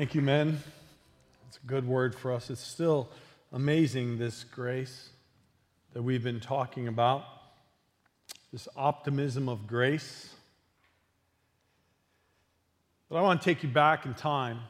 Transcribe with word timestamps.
Thank 0.00 0.14
you, 0.14 0.22
men. 0.22 0.62
It's 1.46 1.58
a 1.62 1.66
good 1.66 1.86
word 1.86 2.14
for 2.14 2.32
us. 2.32 2.48
It's 2.48 2.62
still 2.62 3.10
amazing, 3.52 4.16
this 4.16 4.44
grace 4.44 5.10
that 5.92 6.00
we've 6.00 6.24
been 6.24 6.40
talking 6.40 6.88
about, 6.88 7.22
this 8.50 8.66
optimism 8.78 9.46
of 9.46 9.66
grace. 9.66 10.32
But 13.10 13.18
I 13.18 13.20
want 13.20 13.42
to 13.42 13.44
take 13.44 13.62
you 13.62 13.68
back 13.68 14.06
in 14.06 14.14
time 14.14 14.60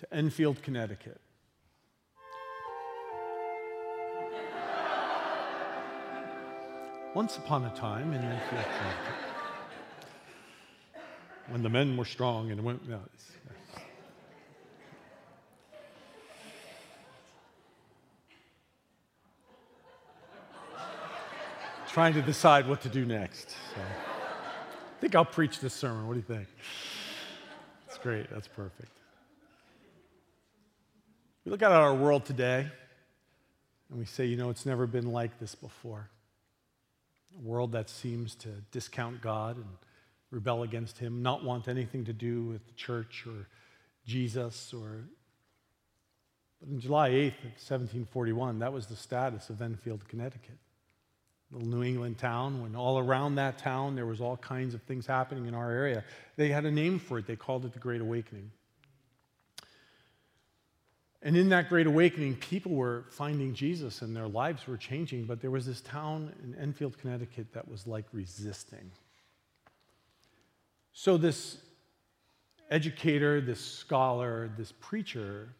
to 0.00 0.14
Enfield, 0.14 0.62
Connecticut. 0.62 1.18
Once 7.14 7.38
upon 7.38 7.64
a 7.64 7.74
time 7.74 8.12
in 8.12 8.20
Enfield, 8.20 8.50
Connecticut 8.50 9.25
when 11.48 11.62
the 11.62 11.68
men 11.68 11.96
were 11.96 12.04
strong 12.04 12.50
and 12.50 12.62
women. 12.64 12.80
No, 12.88 13.00
Trying 21.88 22.12
to 22.12 22.20
decide 22.20 22.68
what 22.68 22.82
to 22.82 22.90
do 22.90 23.06
next. 23.06 23.50
So. 23.50 23.80
I 23.80 25.00
think 25.00 25.14
I'll 25.14 25.24
preach 25.24 25.60
this 25.60 25.72
sermon. 25.72 26.06
What 26.06 26.12
do 26.12 26.18
you 26.18 26.36
think? 26.36 26.46
That's 27.86 27.96
great. 27.96 28.28
That's 28.30 28.48
perfect. 28.48 28.90
We 31.46 31.52
look 31.52 31.62
out 31.62 31.72
at 31.72 31.78
our 31.78 31.94
world 31.94 32.26
today 32.26 32.66
and 33.88 33.98
we 33.98 34.04
say, 34.04 34.26
you 34.26 34.36
know, 34.36 34.50
it's 34.50 34.66
never 34.66 34.86
been 34.86 35.10
like 35.10 35.38
this 35.38 35.54
before. 35.54 36.10
A 37.34 37.40
world 37.40 37.72
that 37.72 37.88
seems 37.88 38.34
to 38.36 38.48
discount 38.72 39.22
God 39.22 39.56
and 39.56 39.64
rebel 40.36 40.62
against 40.62 40.98
him, 40.98 41.22
not 41.22 41.42
want 41.42 41.66
anything 41.66 42.04
to 42.04 42.12
do 42.12 42.44
with 42.44 42.66
the 42.66 42.74
church 42.74 43.24
or 43.26 43.48
Jesus 44.06 44.72
or 44.72 45.04
but 46.60 46.70
on 46.70 46.80
July 46.80 47.10
8th 47.10 47.38
of 47.38 47.54
1741, 47.68 48.60
that 48.60 48.72
was 48.72 48.86
the 48.86 48.96
status 48.96 49.50
of 49.50 49.60
Enfield, 49.60 50.06
Connecticut. 50.08 50.58
Little 51.52 51.68
New 51.68 51.84
England 51.84 52.18
town, 52.18 52.60
when 52.60 52.74
all 52.74 52.98
around 52.98 53.36
that 53.36 53.58
town 53.58 53.94
there 53.94 54.06
was 54.06 54.20
all 54.20 54.36
kinds 54.36 54.74
of 54.74 54.82
things 54.82 55.06
happening 55.06 55.46
in 55.46 55.54
our 55.54 55.70
area. 55.70 56.02
They 56.36 56.48
had 56.48 56.64
a 56.64 56.70
name 56.70 56.98
for 56.98 57.18
it. 57.18 57.26
They 57.26 57.36
called 57.36 57.64
it 57.64 57.72
the 57.72 57.78
Great 57.78 58.00
Awakening. 58.00 58.50
And 61.22 61.36
in 61.36 61.48
that 61.50 61.68
Great 61.68 61.86
Awakening, 61.86 62.36
people 62.36 62.72
were 62.72 63.04
finding 63.10 63.54
Jesus 63.54 64.02
and 64.02 64.14
their 64.14 64.26
lives 64.26 64.66
were 64.66 64.76
changing, 64.76 65.24
but 65.24 65.40
there 65.40 65.50
was 65.50 65.66
this 65.66 65.80
town 65.80 66.32
in 66.42 66.54
Enfield, 66.56 66.98
Connecticut 66.98 67.52
that 67.52 67.68
was 67.68 67.86
like 67.86 68.06
resisting. 68.12 68.90
So, 70.98 71.18
this 71.18 71.58
educator, 72.70 73.42
this 73.42 73.60
scholar, 73.60 74.50
this 74.56 74.72
preacher 74.72 75.50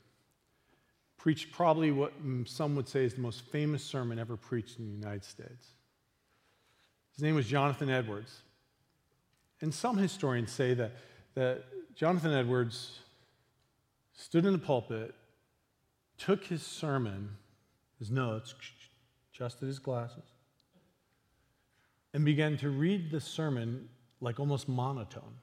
preached 1.19 1.53
probably 1.53 1.91
what 1.91 2.27
mm, 2.27 2.49
some 2.49 2.75
would 2.75 2.89
say 2.89 3.05
is 3.05 3.13
the 3.13 3.21
most 3.21 3.43
famous 3.53 3.85
sermon 3.85 4.19
ever 4.19 4.39
preached 4.39 4.79
in 4.79 4.87
the 4.87 4.93
United 4.93 5.25
States. 5.25 5.75
His 7.13 7.23
name 7.23 7.35
was 7.35 7.47
Jonathan 7.47 7.91
Edwards. 7.91 8.41
And 9.61 9.75
some 9.75 9.99
historians 9.99 10.53
say 10.53 10.73
that, 10.73 10.93
that 11.35 11.65
Jonathan 11.95 12.33
Edwards 12.33 13.01
stood 14.15 14.47
in 14.47 14.55
the 14.55 14.59
pulpit, 14.59 15.15
took 16.17 16.45
his 16.45 16.63
sermon, 16.63 17.29
his 17.99 18.11
notes, 18.11 18.55
adjusted 19.35 19.67
his 19.67 19.79
glasses, 19.79 20.25
and 22.15 22.25
began 22.25 22.57
to 22.57 22.71
read 22.71 23.11
the 23.11 23.21
sermon 23.21 23.91
like 24.21 24.41
almost 24.41 24.69
monotone. 24.69 25.35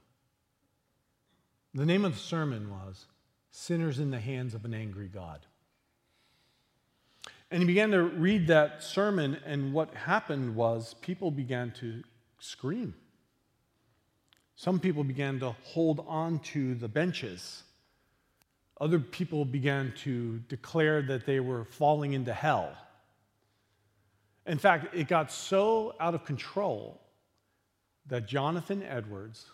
The 1.73 1.85
name 1.85 2.05
of 2.05 2.13
the 2.13 2.19
sermon 2.19 2.69
was 2.69 3.05
Sinners 3.51 3.99
in 3.99 4.11
the 4.11 4.19
Hands 4.19 4.53
of 4.53 4.65
an 4.65 4.73
Angry 4.73 5.07
God. 5.07 5.45
And 7.51 7.61
he 7.61 7.67
began 7.67 7.91
to 7.91 8.01
read 8.01 8.47
that 8.47 8.83
sermon, 8.83 9.37
and 9.45 9.73
what 9.73 9.93
happened 9.93 10.55
was 10.55 10.95
people 11.01 11.29
began 11.29 11.71
to 11.79 12.03
scream. 12.39 12.95
Some 14.55 14.79
people 14.79 15.03
began 15.03 15.39
to 15.39 15.51
hold 15.63 16.03
on 16.07 16.39
to 16.39 16.73
the 16.73 16.87
benches. 16.87 17.63
Other 18.81 18.99
people 18.99 19.45
began 19.45 19.93
to 20.03 20.39
declare 20.49 21.01
that 21.03 21.25
they 21.25 21.39
were 21.39 21.65
falling 21.65 22.13
into 22.13 22.33
hell. 22.33 22.75
In 24.45 24.57
fact, 24.57 24.93
it 24.95 25.07
got 25.07 25.31
so 25.31 25.95
out 25.99 26.15
of 26.15 26.25
control 26.25 27.02
that 28.07 28.27
Jonathan 28.27 28.83
Edwards 28.83 29.45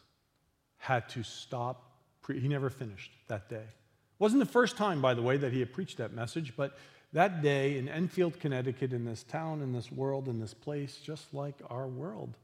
had 0.78 1.08
to 1.10 1.24
stop. 1.24 1.92
Pre- 2.22 2.40
he 2.40 2.48
never 2.48 2.70
finished 2.70 3.12
that 3.28 3.50
day. 3.50 3.58
It 3.58 4.20
wasn't 4.20 4.40
the 4.40 4.52
first 4.52 4.78
time, 4.78 5.02
by 5.02 5.14
the 5.14 5.22
way, 5.22 5.38
that 5.38 5.54
he 5.54 5.60
had 5.60 5.74
preached 5.74 5.98
that 5.98 6.14
message, 6.14 6.54
but 6.56 6.78
that 7.14 7.42
day 7.42 7.78
in 7.78 7.88
Enfield, 7.88 8.40
Connecticut, 8.40 8.94
in 8.94 9.06
this 9.06 9.24
town, 9.24 9.62
in 9.62 9.74
this 9.74 9.92
world, 9.92 10.28
in 10.28 10.40
this 10.40 10.54
place, 10.54 10.98
just 10.98 11.34
like 11.34 11.56
our 11.70 11.88
world. 11.88 12.36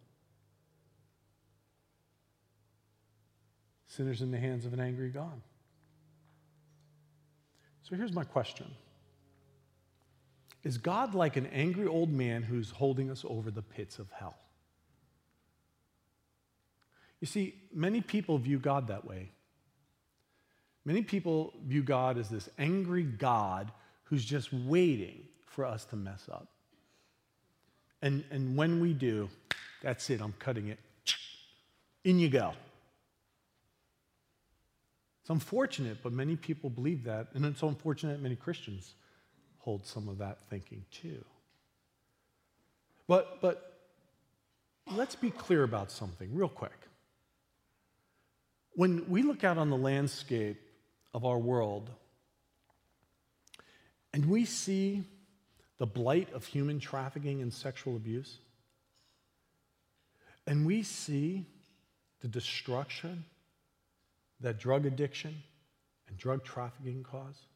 Sinners 3.88 4.22
in 4.22 4.32
the 4.32 4.40
hands 4.40 4.66
of 4.66 4.74
an 4.74 4.80
angry 4.80 5.10
God. 5.10 5.42
So 7.84 7.96
here's 7.96 8.14
my 8.14 8.24
question 8.24 8.74
Is 10.64 10.78
God 10.78 11.14
like 11.14 11.38
an 11.38 11.46
angry 11.48 11.88
old 11.88 12.12
man 12.12 12.42
who's 12.42 12.72
holding 12.72 13.12
us 13.12 13.24
over 13.28 13.52
the 13.52 13.62
pits 13.62 14.00
of 14.00 14.10
hell? 14.12 14.36
You 17.26 17.28
see, 17.28 17.56
many 17.74 18.02
people 18.02 18.38
view 18.38 18.60
God 18.60 18.90
that 18.90 19.04
way. 19.04 19.32
Many 20.86 21.02
people 21.02 21.54
view 21.66 21.82
God 21.82 22.20
as 22.20 22.30
this 22.30 22.48
angry 22.60 23.02
God 23.02 23.72
who's 24.04 24.24
just 24.24 24.54
waiting 24.54 25.24
for 25.48 25.66
us 25.66 25.86
to 25.86 25.96
mess 25.96 26.30
up. 26.32 26.48
And, 28.04 28.24
and 28.30 28.56
when 28.56 28.80
we 28.80 28.94
do, 28.94 29.28
that's 29.82 30.08
it, 30.12 30.22
I'm 30.22 30.36
cutting 30.38 30.68
it. 30.68 30.78
In 32.04 32.20
you 32.20 32.30
go. 32.30 32.54
It's 35.22 35.32
unfortunate, 35.32 36.04
but 36.04 36.14
many 36.14 36.36
people 36.36 36.70
believe 36.70 37.06
that, 37.06 37.30
and 37.34 37.44
it's 37.44 37.64
unfortunate 37.64 38.22
many 38.22 38.36
Christians 38.36 38.94
hold 39.58 39.84
some 39.88 40.08
of 40.10 40.20
that 40.20 40.38
thinking 40.52 40.86
too. 40.92 41.26
But, 43.08 43.42
but 43.42 43.80
let's 44.92 45.16
be 45.16 45.32
clear 45.32 45.64
about 45.64 45.90
something 45.90 46.30
real 46.32 46.50
quick. 46.50 46.85
When 48.76 49.10
we 49.10 49.24
look 49.24 49.44
out 49.46 49.58
on 49.58 49.70
the 49.70 49.78
landscape 49.78 50.62
of 51.14 51.24
our 51.24 51.40
world 51.40 51.90
and 54.14 54.26
we 54.26 54.44
see 54.44 55.04
the 55.78 55.86
blight 55.86 56.32
of 56.34 56.46
human 56.46 56.80
trafficking 56.80 57.42
and 57.42 57.54
sexual 57.54 57.96
abuse, 57.96 58.38
and 60.46 60.66
we 60.66 60.84
see 60.84 61.46
the 62.20 62.28
destruction 62.28 63.24
that 64.42 64.60
drug 64.60 64.86
addiction 64.86 65.36
and 66.10 66.18
drug 66.18 66.44
trafficking 66.44 67.04
cause, 67.04 67.48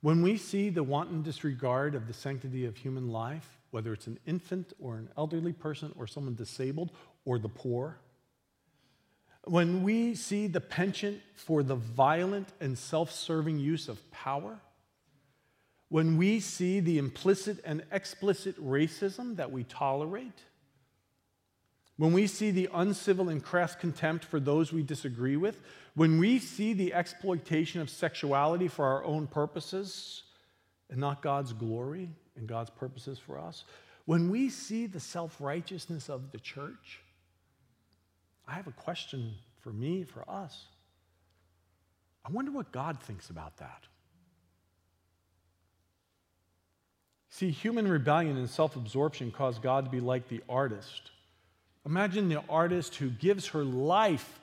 when 0.00 0.22
we 0.22 0.38
see 0.38 0.70
the 0.70 0.82
wanton 0.82 1.22
disregard 1.22 1.94
of 1.94 2.06
the 2.06 2.14
sanctity 2.14 2.64
of 2.64 2.76
human 2.76 3.08
life, 3.08 3.58
whether 3.70 3.92
it's 3.92 4.06
an 4.06 4.18
infant 4.26 4.72
or 4.80 4.96
an 4.96 5.10
elderly 5.16 5.52
person 5.52 5.92
or 5.98 6.06
someone 6.06 6.34
disabled 6.34 6.92
or 7.24 7.38
the 7.38 7.48
poor, 7.48 7.98
when 9.50 9.82
we 9.82 10.14
see 10.14 10.46
the 10.46 10.60
penchant 10.60 11.20
for 11.34 11.62
the 11.62 11.74
violent 11.74 12.48
and 12.60 12.76
self 12.76 13.10
serving 13.10 13.58
use 13.58 13.88
of 13.88 14.10
power, 14.10 14.58
when 15.88 16.18
we 16.18 16.38
see 16.38 16.80
the 16.80 16.98
implicit 16.98 17.58
and 17.64 17.82
explicit 17.90 18.62
racism 18.62 19.36
that 19.36 19.50
we 19.50 19.64
tolerate, 19.64 20.44
when 21.96 22.12
we 22.12 22.26
see 22.26 22.50
the 22.50 22.68
uncivil 22.74 23.28
and 23.28 23.42
crass 23.42 23.74
contempt 23.74 24.24
for 24.24 24.38
those 24.38 24.72
we 24.72 24.82
disagree 24.82 25.36
with, 25.36 25.60
when 25.94 26.18
we 26.18 26.38
see 26.38 26.74
the 26.74 26.92
exploitation 26.92 27.80
of 27.80 27.90
sexuality 27.90 28.68
for 28.68 28.84
our 28.84 29.02
own 29.04 29.26
purposes 29.26 30.24
and 30.90 31.00
not 31.00 31.22
God's 31.22 31.52
glory 31.52 32.10
and 32.36 32.46
God's 32.46 32.70
purposes 32.70 33.18
for 33.18 33.38
us, 33.38 33.64
when 34.04 34.30
we 34.30 34.50
see 34.50 34.86
the 34.86 35.00
self 35.00 35.40
righteousness 35.40 36.08
of 36.08 36.32
the 36.32 36.38
church, 36.38 37.00
I 38.46 38.52
have 38.52 38.66
a 38.66 38.72
question 38.72 39.34
for 39.60 39.72
me, 39.72 40.04
for 40.04 40.28
us. 40.28 40.66
I 42.24 42.30
wonder 42.30 42.50
what 42.50 42.72
God 42.72 43.00
thinks 43.00 43.30
about 43.30 43.56
that. 43.58 43.84
See, 47.30 47.50
human 47.50 47.86
rebellion 47.86 48.36
and 48.36 48.48
self 48.48 48.76
absorption 48.76 49.30
cause 49.30 49.58
God 49.58 49.84
to 49.84 49.90
be 49.90 50.00
like 50.00 50.28
the 50.28 50.42
artist. 50.48 51.10
Imagine 51.86 52.28
the 52.28 52.42
artist 52.48 52.96
who 52.96 53.10
gives 53.10 53.48
her 53.48 53.64
life 53.64 54.40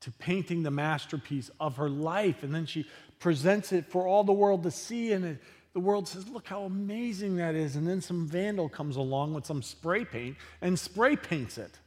to 0.00 0.10
painting 0.12 0.62
the 0.62 0.70
masterpiece 0.70 1.50
of 1.60 1.76
her 1.76 1.90
life, 1.90 2.42
and 2.42 2.54
then 2.54 2.66
she 2.66 2.86
presents 3.20 3.72
it 3.72 3.86
for 3.86 4.06
all 4.06 4.24
the 4.24 4.32
world 4.32 4.64
to 4.64 4.70
see, 4.70 5.12
and 5.12 5.24
it, 5.24 5.38
the 5.74 5.80
world 5.80 6.08
says, 6.08 6.28
Look 6.28 6.46
how 6.46 6.64
amazing 6.64 7.36
that 7.36 7.54
is. 7.54 7.76
And 7.76 7.86
then 7.86 8.00
some 8.00 8.26
vandal 8.26 8.68
comes 8.68 8.96
along 8.96 9.34
with 9.34 9.46
some 9.46 9.62
spray 9.62 10.04
paint 10.04 10.36
and 10.60 10.78
spray 10.78 11.16
paints 11.16 11.58
it. 11.58 11.78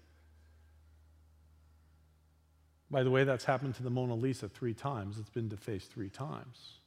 By 2.96 3.04
the 3.04 3.12
way, 3.12 3.26
that's 3.26 3.44
happened 3.44 3.76
to 3.76 3.84
the 3.84 3.90
Mona 3.90 4.16
Lisa 4.16 4.48
three 4.48 4.74
times. 4.74 5.20
It's 5.20 5.30
been 5.30 5.50
defaced 5.50 5.92
three 5.92 6.08
times. 6.08 6.80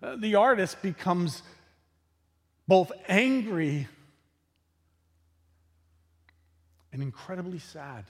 Uh, 0.00 0.14
the 0.14 0.36
artist 0.36 0.80
becomes 0.82 1.42
both 2.68 2.92
angry 3.08 3.88
and 6.92 7.02
incredibly 7.02 7.58
sad. 7.58 8.04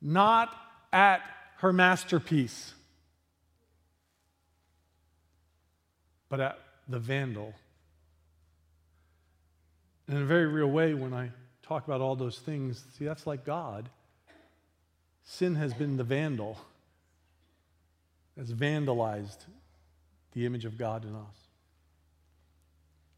Not 0.00 0.56
at 0.94 1.20
her 1.58 1.70
masterpiece, 1.70 2.72
but 6.30 6.40
at 6.40 6.58
the 6.88 6.98
vandal. 6.98 7.52
in 10.08 10.16
a 10.16 10.24
very 10.24 10.46
real 10.46 10.70
way, 10.70 10.94
when 10.94 11.12
I 11.12 11.32
talk 11.62 11.86
about 11.86 12.00
all 12.00 12.16
those 12.16 12.38
things, 12.38 12.82
see, 12.96 13.04
that's 13.04 13.26
like 13.26 13.44
God. 13.44 13.90
Sin 15.24 15.54
has 15.54 15.72
been 15.72 15.96
the 15.96 16.04
vandal, 16.04 16.58
has 18.36 18.52
vandalized 18.52 19.44
the 20.32 20.44
image 20.44 20.64
of 20.64 20.76
God 20.76 21.04
in 21.04 21.14
us. 21.14 21.48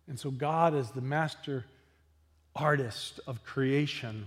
And 0.08 0.18
so, 0.18 0.30
God, 0.30 0.74
as 0.74 0.92
the 0.92 1.00
master 1.00 1.64
artist 2.54 3.18
of 3.26 3.44
creation, 3.44 4.26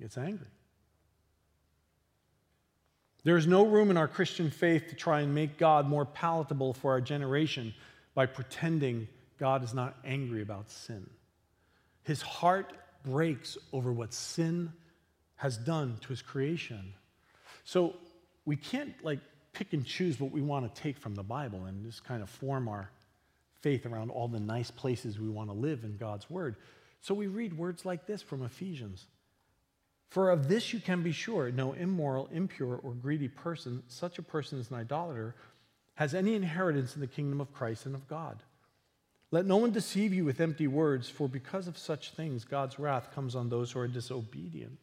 gets 0.00 0.18
angry. 0.18 0.46
There 3.22 3.36
is 3.36 3.46
no 3.46 3.66
room 3.66 3.90
in 3.90 3.96
our 3.96 4.08
Christian 4.08 4.50
faith 4.50 4.88
to 4.88 4.94
try 4.94 5.20
and 5.20 5.34
make 5.34 5.58
God 5.58 5.86
more 5.86 6.06
palatable 6.06 6.72
for 6.72 6.92
our 6.92 7.00
generation 7.00 7.74
by 8.14 8.26
pretending 8.26 9.08
God 9.38 9.62
is 9.62 9.74
not 9.74 9.96
angry 10.04 10.42
about 10.42 10.70
sin. 10.70 11.08
His 12.02 12.22
heart 12.22 12.72
breaks 13.02 13.56
over 13.72 13.92
what 13.92 14.12
sin 14.12 14.72
has 15.36 15.56
done 15.56 15.96
to 16.02 16.08
his 16.08 16.22
creation. 16.22 16.94
So 17.64 17.94
we 18.44 18.56
can't 18.56 18.94
like 19.02 19.20
pick 19.52 19.72
and 19.72 19.84
choose 19.84 20.20
what 20.20 20.30
we 20.30 20.40
want 20.40 20.72
to 20.72 20.82
take 20.82 20.98
from 20.98 21.14
the 21.14 21.22
Bible 21.22 21.64
and 21.64 21.84
just 21.84 22.04
kind 22.04 22.22
of 22.22 22.30
form 22.30 22.68
our 22.68 22.90
faith 23.60 23.86
around 23.86 24.10
all 24.10 24.28
the 24.28 24.40
nice 24.40 24.70
places 24.70 25.18
we 25.18 25.28
want 25.28 25.48
to 25.50 25.54
live 25.54 25.84
in 25.84 25.96
God's 25.96 26.28
word. 26.30 26.56
So 27.00 27.14
we 27.14 27.26
read 27.26 27.56
words 27.56 27.84
like 27.84 28.06
this 28.06 28.22
from 28.22 28.42
Ephesians. 28.42 29.06
For 30.08 30.30
of 30.30 30.48
this 30.48 30.72
you 30.72 30.80
can 30.80 31.02
be 31.02 31.12
sure 31.12 31.50
no 31.50 31.72
immoral, 31.72 32.28
impure, 32.32 32.76
or 32.76 32.92
greedy 32.92 33.28
person, 33.28 33.82
such 33.86 34.18
a 34.18 34.22
person 34.22 34.58
as 34.58 34.70
an 34.70 34.76
idolater, 34.76 35.34
has 35.94 36.14
any 36.14 36.34
inheritance 36.34 36.94
in 36.94 37.00
the 37.00 37.06
kingdom 37.06 37.40
of 37.40 37.52
Christ 37.52 37.86
and 37.86 37.94
of 37.94 38.08
God. 38.08 38.42
Let 39.32 39.46
no 39.46 39.58
one 39.58 39.70
deceive 39.70 40.12
you 40.12 40.24
with 40.24 40.40
empty 40.40 40.66
words, 40.66 41.08
for 41.08 41.28
because 41.28 41.68
of 41.68 41.78
such 41.78 42.12
things, 42.12 42.44
God's 42.44 42.78
wrath 42.78 43.14
comes 43.14 43.36
on 43.36 43.48
those 43.48 43.72
who 43.72 43.80
are 43.80 43.88
disobedient. 43.88 44.78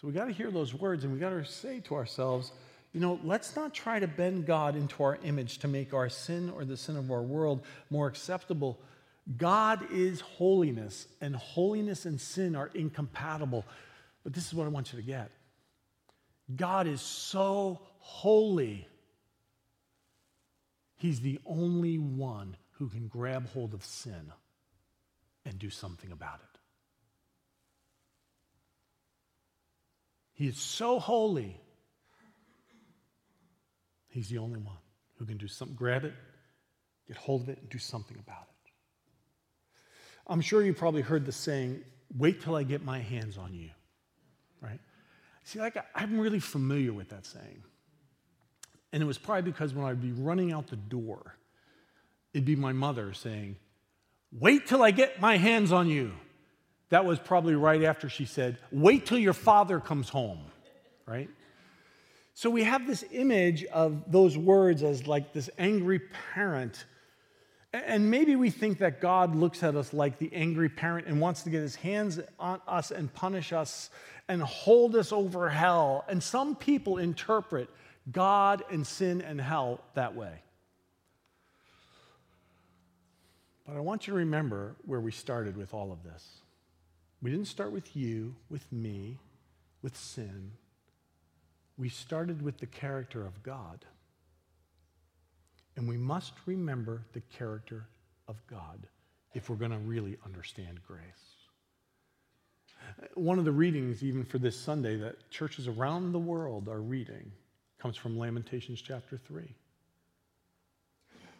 So 0.00 0.08
we 0.08 0.14
got 0.14 0.24
to 0.24 0.32
hear 0.32 0.50
those 0.50 0.74
words 0.74 1.04
and 1.04 1.12
we 1.12 1.20
got 1.20 1.30
to 1.30 1.44
say 1.44 1.80
to 1.80 1.94
ourselves, 1.94 2.52
you 2.92 3.00
know, 3.00 3.20
let's 3.24 3.54
not 3.54 3.72
try 3.72 4.00
to 4.00 4.08
bend 4.08 4.46
God 4.46 4.74
into 4.74 5.02
our 5.02 5.18
image 5.22 5.58
to 5.58 5.68
make 5.68 5.94
our 5.94 6.08
sin 6.08 6.50
or 6.50 6.64
the 6.64 6.76
sin 6.76 6.96
of 6.96 7.10
our 7.10 7.22
world 7.22 7.62
more 7.90 8.06
acceptable 8.06 8.78
God 9.36 9.86
is 9.92 10.20
holiness, 10.20 11.06
and 11.20 11.36
holiness 11.36 12.06
and 12.06 12.20
sin 12.20 12.56
are 12.56 12.70
incompatible. 12.74 13.64
But 14.24 14.32
this 14.32 14.46
is 14.46 14.54
what 14.54 14.64
I 14.64 14.68
want 14.68 14.92
you 14.92 15.00
to 15.00 15.06
get 15.06 15.30
God 16.54 16.86
is 16.86 17.00
so 17.00 17.80
holy. 17.98 18.86
He's 20.96 21.20
the 21.20 21.40
only 21.46 21.98
one 21.98 22.56
who 22.82 22.88
can 22.88 23.06
grab 23.06 23.48
hold 23.50 23.74
of 23.74 23.84
sin 23.84 24.32
and 25.46 25.56
do 25.56 25.70
something 25.70 26.10
about 26.10 26.40
it. 26.40 26.58
He 30.32 30.48
is 30.48 30.56
so 30.56 30.98
holy. 30.98 31.60
He's 34.08 34.28
the 34.30 34.38
only 34.38 34.58
one 34.58 34.78
who 35.16 35.24
can 35.26 35.36
do 35.36 35.46
something, 35.46 35.76
grab 35.76 36.04
it, 36.04 36.12
get 37.06 37.16
hold 37.16 37.42
of 37.42 37.50
it, 37.50 37.58
and 37.60 37.70
do 37.70 37.78
something 37.78 38.18
about 38.18 38.48
it. 38.48 38.72
I'm 40.26 40.40
sure 40.40 40.60
you 40.60 40.74
probably 40.74 41.02
heard 41.02 41.24
the 41.24 41.30
saying, 41.30 41.84
wait 42.18 42.40
till 42.40 42.56
I 42.56 42.64
get 42.64 42.84
my 42.84 42.98
hands 42.98 43.38
on 43.38 43.54
you, 43.54 43.70
right? 44.60 44.80
See, 45.44 45.60
like, 45.60 45.76
I'm 45.94 46.18
really 46.18 46.40
familiar 46.40 46.92
with 46.92 47.10
that 47.10 47.26
saying. 47.26 47.62
And 48.92 49.00
it 49.00 49.06
was 49.06 49.18
probably 49.18 49.52
because 49.52 49.72
when 49.72 49.86
I'd 49.86 50.02
be 50.02 50.10
running 50.10 50.50
out 50.52 50.66
the 50.66 50.74
door, 50.74 51.36
it'd 52.32 52.44
be 52.44 52.56
my 52.56 52.72
mother 52.72 53.12
saying, 53.12 53.56
wait 54.32 54.66
till 54.66 54.82
I 54.82 54.90
get 54.90 55.20
my 55.20 55.36
hands 55.36 55.72
on 55.72 55.88
you. 55.88 56.12
That 56.90 57.04
was 57.04 57.18
probably 57.18 57.54
right 57.54 57.82
after 57.84 58.08
she 58.08 58.26
said, 58.26 58.58
wait 58.70 59.06
till 59.06 59.18
your 59.18 59.32
father 59.32 59.80
comes 59.80 60.08
home, 60.08 60.40
right? 61.06 61.30
So 62.34 62.50
we 62.50 62.64
have 62.64 62.86
this 62.86 63.04
image 63.10 63.64
of 63.64 64.10
those 64.10 64.36
words 64.36 64.82
as 64.82 65.06
like 65.06 65.32
this 65.32 65.48
angry 65.58 66.00
parent 66.34 66.84
and 67.72 68.10
maybe 68.10 68.36
we 68.36 68.50
think 68.50 68.78
that 68.78 69.00
God 69.00 69.34
looks 69.34 69.62
at 69.62 69.76
us 69.76 69.94
like 69.94 70.18
the 70.18 70.30
angry 70.34 70.68
parent 70.68 71.06
and 71.06 71.20
wants 71.20 71.42
to 71.44 71.50
get 71.50 71.62
his 71.62 71.74
hands 71.74 72.20
on 72.38 72.60
us 72.68 72.90
and 72.90 73.12
punish 73.12 73.52
us 73.52 73.88
and 74.28 74.42
hold 74.42 74.94
us 74.94 75.10
over 75.10 75.48
hell. 75.48 76.04
And 76.06 76.22
some 76.22 76.54
people 76.54 76.98
interpret 76.98 77.70
God 78.10 78.62
and 78.70 78.86
sin 78.86 79.22
and 79.22 79.40
hell 79.40 79.80
that 79.94 80.14
way. 80.14 80.41
But 83.72 83.78
I 83.78 83.80
want 83.80 84.06
you 84.06 84.12
to 84.12 84.18
remember 84.18 84.76
where 84.84 85.00
we 85.00 85.12
started 85.12 85.56
with 85.56 85.72
all 85.72 85.92
of 85.92 86.02
this. 86.02 86.28
We 87.22 87.30
didn't 87.30 87.46
start 87.46 87.72
with 87.72 87.96
you, 87.96 88.34
with 88.50 88.70
me, 88.70 89.16
with 89.80 89.96
sin. 89.96 90.50
We 91.78 91.88
started 91.88 92.42
with 92.42 92.58
the 92.58 92.66
character 92.66 93.24
of 93.24 93.42
God. 93.42 93.86
And 95.74 95.88
we 95.88 95.96
must 95.96 96.34
remember 96.44 97.00
the 97.14 97.22
character 97.38 97.86
of 98.28 98.36
God 98.46 98.86
if 99.32 99.48
we're 99.48 99.56
going 99.56 99.70
to 99.70 99.78
really 99.78 100.18
understand 100.26 100.80
grace. 100.86 101.00
One 103.14 103.38
of 103.38 103.46
the 103.46 103.52
readings, 103.52 104.04
even 104.04 104.22
for 104.22 104.36
this 104.36 104.60
Sunday, 104.60 104.96
that 104.96 105.30
churches 105.30 105.66
around 105.66 106.12
the 106.12 106.18
world 106.18 106.68
are 106.68 106.82
reading 106.82 107.32
comes 107.78 107.96
from 107.96 108.18
Lamentations 108.18 108.82
chapter 108.82 109.16
3. 109.16 109.44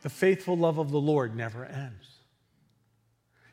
The 0.00 0.08
faithful 0.08 0.56
love 0.56 0.78
of 0.78 0.90
the 0.90 0.98
Lord 0.98 1.36
never 1.36 1.66
ends. 1.66 2.20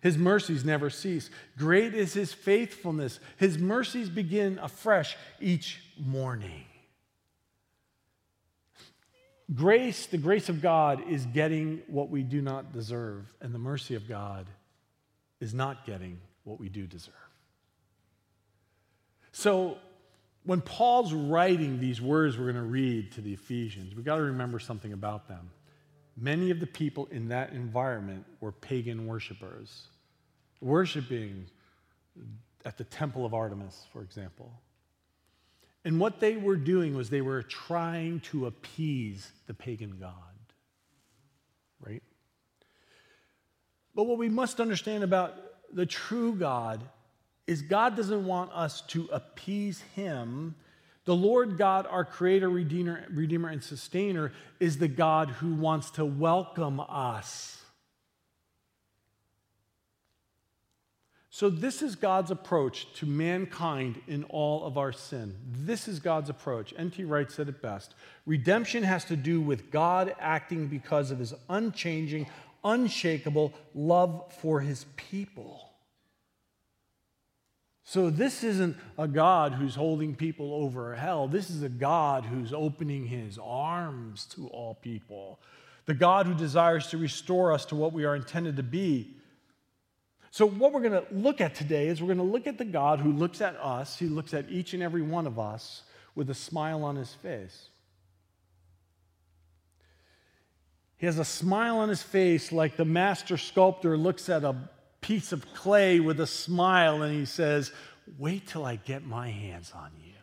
His 0.02 0.18
mercies 0.18 0.64
never 0.64 0.90
cease. 0.90 1.30
Great 1.58 1.94
is 1.94 2.14
his 2.14 2.32
faithfulness. 2.32 3.20
His 3.38 3.58
mercies 3.58 4.10
begin 4.10 4.58
afresh 4.60 5.18
each 5.42 5.82
morning. 5.98 6.64
Grace, 9.54 10.06
the 10.06 10.18
grace 10.18 10.48
of 10.48 10.62
God, 10.62 11.04
is 11.10 11.26
getting 11.26 11.82
what 11.88 12.10
we 12.10 12.24
do 12.24 12.42
not 12.42 12.72
deserve, 12.72 13.34
and 13.42 13.54
the 13.54 13.60
mercy 13.60 13.96
of 13.96 14.08
God 14.08 14.46
is 15.40 15.54
not 15.54 15.86
getting 15.86 16.20
what 16.44 16.60
we 16.60 16.70
do 16.70 16.86
deserve. 16.86 17.14
So, 19.32 19.78
when 20.44 20.62
Paul's 20.62 21.14
writing 21.14 21.80
these 21.80 22.02
words 22.02 22.38
we're 22.38 22.52
going 22.52 22.56
to 22.56 22.62
read 22.62 23.12
to 23.14 23.22
the 23.22 23.34
Ephesians, 23.34 23.96
we've 23.96 24.06
got 24.06 24.16
to 24.16 24.24
remember 24.24 24.60
something 24.60 24.94
about 24.94 25.28
them. 25.28 25.50
Many 26.20 26.50
of 26.52 26.60
the 26.60 26.68
people 26.68 27.08
in 27.12 27.30
that 27.30 27.52
environment 27.54 28.26
were 28.42 28.52
pagan 28.52 29.08
worshipers, 29.08 29.88
worshiping 30.60 31.46
at 32.66 32.78
the 32.78 32.84
temple 32.84 33.26
of 33.26 33.34
Artemis, 33.34 33.86
for 33.94 34.02
example. 34.02 34.52
And 35.86 36.00
what 36.00 36.20
they 36.20 36.36
were 36.36 36.58
doing 36.58 36.96
was 36.96 37.10
they 37.10 37.22
were 37.22 37.44
trying 37.44 38.20
to 38.22 38.48
appease 38.48 39.32
the 39.48 39.54
pagan 39.54 39.98
god, 40.00 40.14
right? 41.80 42.04
But 43.96 44.04
what 44.04 44.18
we 44.18 44.30
must 44.30 44.60
understand 44.60 45.04
about 45.04 45.36
the 45.74 45.86
true 45.86 46.34
God 46.34 46.82
is 47.48 47.62
God 47.62 47.96
doesn't 47.96 48.26
want 48.26 48.52
us 48.52 48.82
to 48.88 49.10
appease 49.12 49.82
him. 49.96 50.56
The 51.10 51.16
Lord 51.16 51.58
God, 51.58 51.88
our 51.90 52.06
creator, 52.06 52.48
redeemer, 52.48 53.04
redeemer 53.12 53.50
and 53.50 53.64
sustainer, 53.64 54.32
is 54.60 54.78
the 54.78 54.88
God 54.88 55.30
who 55.30 55.56
wants 55.56 55.90
to 55.94 56.06
welcome 56.06 56.80
us. 56.80 57.64
So, 61.32 61.50
this 61.50 61.82
is 61.82 61.96
God's 61.96 62.30
approach 62.30 62.94
to 62.94 63.08
mankind 63.08 64.00
in 64.08 64.24
all 64.26 64.64
of 64.64 64.78
our 64.78 64.92
sin. 64.92 65.36
This 65.52 65.88
is 65.88 66.00
God's 66.00 66.30
approach. 66.30 66.76
N.T. 66.78 67.04
Wright 67.06 67.32
said 67.32 67.50
it 67.50 67.60
best 67.60 67.96
Redemption 68.28 68.84
has 68.84 69.04
to 69.06 69.16
do 69.16 69.42
with 69.42 69.72
God 69.72 70.14
acting 70.20 70.68
because 70.68 71.10
of 71.10 71.18
his 71.18 71.34
unchanging, 71.50 72.28
unshakable 72.64 73.52
love 73.74 74.32
for 74.40 74.60
his 74.60 74.86
people. 74.96 75.69
So, 77.90 78.12
this 78.12 78.44
isn't 78.44 78.78
a 79.00 79.08
God 79.08 79.56
who's 79.56 79.74
holding 79.74 80.14
people 80.14 80.54
over 80.54 80.94
hell. 80.94 81.28
This 81.28 81.50
is 81.50 81.64
a 81.64 81.70
God 81.70 82.24
who's 82.24 82.54
opening 82.54 83.08
his 83.08 83.40
arms 83.42 84.28
to 84.36 84.46
all 84.50 84.76
people. 84.76 85.40
The 85.88 85.96
God 85.96 86.28
who 86.28 86.36
desires 86.36 86.86
to 86.92 87.00
restore 87.00 87.52
us 87.52 87.66
to 87.66 87.76
what 87.76 87.92
we 87.92 88.06
are 88.06 88.16
intended 88.16 88.58
to 88.58 88.64
be 88.64 89.16
So, 90.30 90.48
what 90.48 90.72
we're 90.72 90.88
going 90.88 91.04
to 91.04 91.06
look 91.12 91.42
at 91.42 91.56
today 91.56 91.88
is 91.88 92.00
we're 92.00 92.14
going 92.14 92.20
to 92.20 92.32
look 92.32 92.46
at 92.46 92.60
the 92.60 92.64
God 92.64 93.00
who 93.00 93.12
looks 93.12 93.42
at 93.42 93.56
us, 93.56 93.98
He 93.98 94.06
looks 94.06 94.36
at 94.36 94.52
each 94.52 94.76
and 94.76 94.84
every 94.84 95.02
one 95.02 95.26
of 95.26 95.40
us 95.40 95.82
with 96.14 96.30
a 96.30 96.36
smile 96.36 96.84
on 96.84 96.96
his 96.96 97.16
face. 97.16 97.70
He 100.98 101.08
has 101.08 101.18
a 101.18 101.26
smile 101.26 101.80
on 101.80 101.90
his 101.90 102.04
face 102.04 102.52
like 102.52 102.78
the 102.78 102.86
master 102.86 103.36
sculptor 103.36 103.98
looks 103.98 104.30
at 104.30 104.44
a 104.44 104.56
piece 105.02 105.32
of 105.32 105.54
clay 105.54 106.00
with 106.00 106.20
a 106.20 106.28
smile 106.28 107.02
and 107.02 107.14
he 107.14 107.26
says, 107.26 107.72
Wait 108.18 108.48
till 108.48 108.66
I 108.66 108.76
get 108.76 109.06
my 109.06 109.30
hands 109.30 109.72
on 109.76 109.92
you. 110.04 110.14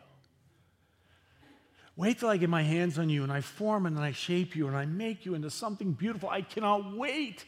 Wait 1.95 2.19
till 2.19 2.29
I 2.29 2.37
get 2.37 2.49
my 2.49 2.61
hands 2.61 2.99
on 2.99 3.09
you 3.09 3.23
and 3.23 3.31
I 3.31 3.41
form 3.41 3.85
and 3.85 3.97
I 3.97 4.11
shape 4.11 4.55
you 4.55 4.67
and 4.67 4.75
I 4.75 4.85
make 4.85 5.25
you 5.25 5.33
into 5.33 5.49
something 5.49 5.93
beautiful. 5.93 6.29
I 6.29 6.41
cannot 6.41 6.95
wait 6.95 7.45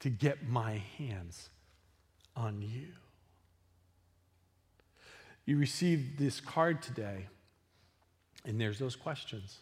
to 0.00 0.10
get 0.10 0.46
my 0.48 0.82
hands 0.98 1.48
on 2.36 2.62
you. 2.62 2.86
You 5.44 5.58
received 5.58 6.18
this 6.18 6.40
card 6.40 6.82
today, 6.82 7.26
and 8.44 8.60
there's 8.60 8.78
those 8.78 8.94
questions. 8.94 9.58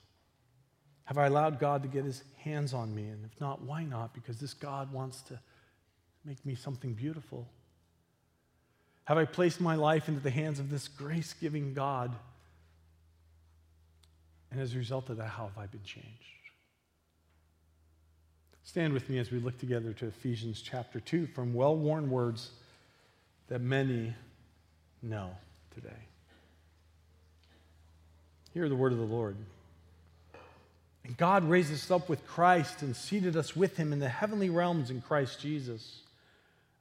Have 1.05 1.17
I 1.17 1.27
allowed 1.27 1.61
God 1.61 1.83
to 1.85 1.89
get 1.89 2.05
his 2.05 2.25
hands 2.39 2.75
on 2.75 2.93
me? 2.95 3.05
And 3.05 3.25
if 3.25 3.41
not, 3.41 3.63
why 3.63 3.85
not? 3.85 4.13
Because 4.13 4.39
this 4.39 4.53
God 4.53 4.93
wants 4.93 5.23
to 5.23 5.39
make 6.27 6.45
me 6.45 6.57
something 6.57 6.93
beautiful. 6.93 7.47
Have 9.05 9.17
I 9.17 9.25
placed 9.25 9.61
my 9.61 9.77
life 9.77 10.09
into 10.09 10.21
the 10.21 10.31
hands 10.31 10.59
of 10.59 10.69
this 10.69 10.89
grace 10.89 11.35
giving 11.41 11.73
God? 11.73 12.13
And 14.51 14.61
as 14.61 14.75
a 14.75 14.79
result 14.79 15.09
of 15.11 15.19
that, 15.19 15.29
how 15.29 15.45
have 15.45 15.57
I 15.57 15.67
been 15.67 15.85
changed? 15.85 16.09
Stand 18.65 18.93
with 18.93 19.09
me 19.09 19.19
as 19.19 19.31
we 19.31 19.39
look 19.39 19.59
together 19.59 19.93
to 19.93 20.07
Ephesians 20.07 20.61
chapter 20.61 20.99
2 20.99 21.29
from 21.29 21.55
well 21.55 21.77
worn 21.77 22.11
words 22.11 22.51
that 23.47 23.61
many 23.61 24.13
know 25.03 25.31
today. 25.73 25.89
Hear 28.53 28.69
the 28.69 28.75
word 28.75 28.91
of 28.93 28.99
the 28.99 29.05
Lord. 29.05 29.37
And 31.05 31.17
God 31.17 31.49
raised 31.49 31.73
us 31.73 31.89
up 31.93 32.09
with 32.09 32.27
Christ 32.27 32.83
and 32.83 32.97
seated 32.97 33.37
us 33.37 33.55
with 33.55 33.77
him 33.77 33.93
in 33.93 34.01
the 34.01 34.09
heavenly 34.09 34.51
realms 34.51 34.91
in 34.91 35.01
Christ 35.01 35.41
Jesus, 35.41 36.01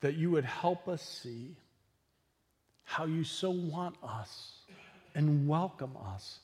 that 0.00 0.16
you 0.16 0.30
would 0.30 0.44
help 0.44 0.88
us 0.88 1.02
see 1.02 1.56
how 2.84 3.04
you 3.04 3.24
so 3.24 3.50
want 3.50 3.96
us 4.02 4.60
and 5.14 5.48
welcome 5.48 5.96
us 6.14 6.38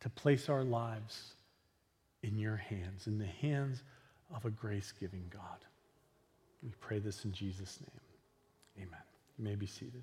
to 0.00 0.08
place 0.10 0.48
our 0.48 0.62
lives 0.62 1.34
in 2.22 2.38
your 2.38 2.56
hands, 2.56 3.06
in 3.06 3.18
the 3.18 3.26
hands 3.26 3.82
of 4.34 4.44
a 4.44 4.50
grace 4.50 4.92
giving 4.98 5.24
God. 5.30 5.64
We 6.62 6.70
pray 6.80 6.98
this 6.98 7.24
in 7.24 7.32
Jesus' 7.32 7.78
name. 7.80 8.86
Amen. 8.86 9.00
You 9.38 9.44
may 9.44 9.54
be 9.54 9.66
seated. 9.66 10.02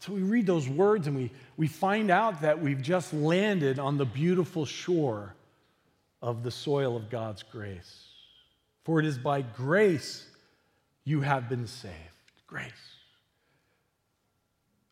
So 0.00 0.12
we 0.12 0.22
read 0.22 0.46
those 0.46 0.68
words 0.68 1.06
and 1.06 1.16
we, 1.16 1.30
we 1.56 1.66
find 1.66 2.10
out 2.10 2.42
that 2.42 2.60
we've 2.60 2.82
just 2.82 3.14
landed 3.14 3.78
on 3.78 3.96
the 3.96 4.04
beautiful 4.04 4.66
shore 4.66 5.34
of 6.20 6.42
the 6.42 6.50
soil 6.50 6.96
of 6.96 7.08
God's 7.08 7.42
grace. 7.42 8.08
For 8.84 9.00
it 9.00 9.06
is 9.06 9.16
by 9.16 9.42
grace 9.42 10.26
you 11.04 11.20
have 11.20 11.48
been 11.48 11.66
saved. 11.66 11.94
Grace. 12.46 12.72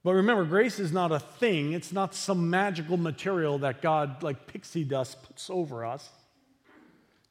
But 0.05 0.15
remember, 0.15 0.45
grace 0.45 0.79
is 0.79 0.93
not 0.93 1.13
a 1.13 1.21
thing, 1.21 1.73
it's 1.73 1.93
not 1.93 2.15
some 2.15 2.51
magical 2.51 2.97
material 2.97 3.59
that 3.59 3.83
God, 3.83 4.23
like 4.23 4.47
pixie 4.47 4.85
dust, 4.85 5.23
puts 5.23 5.49
over 5.49 5.85
us. 5.85 6.09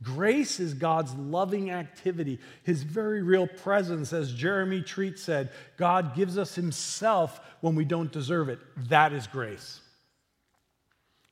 Grace 0.01 0.59
is 0.59 0.73
God's 0.73 1.13
loving 1.13 1.69
activity, 1.69 2.39
his 2.63 2.81
very 2.81 3.21
real 3.21 3.45
presence. 3.45 4.13
As 4.13 4.33
Jeremy 4.33 4.81
Treat 4.81 5.19
said, 5.19 5.51
God 5.77 6.15
gives 6.15 6.37
us 6.37 6.55
himself 6.55 7.39
when 7.59 7.75
we 7.75 7.85
don't 7.85 8.11
deserve 8.11 8.49
it. 8.49 8.59
That 8.89 9.13
is 9.13 9.27
grace. 9.27 9.81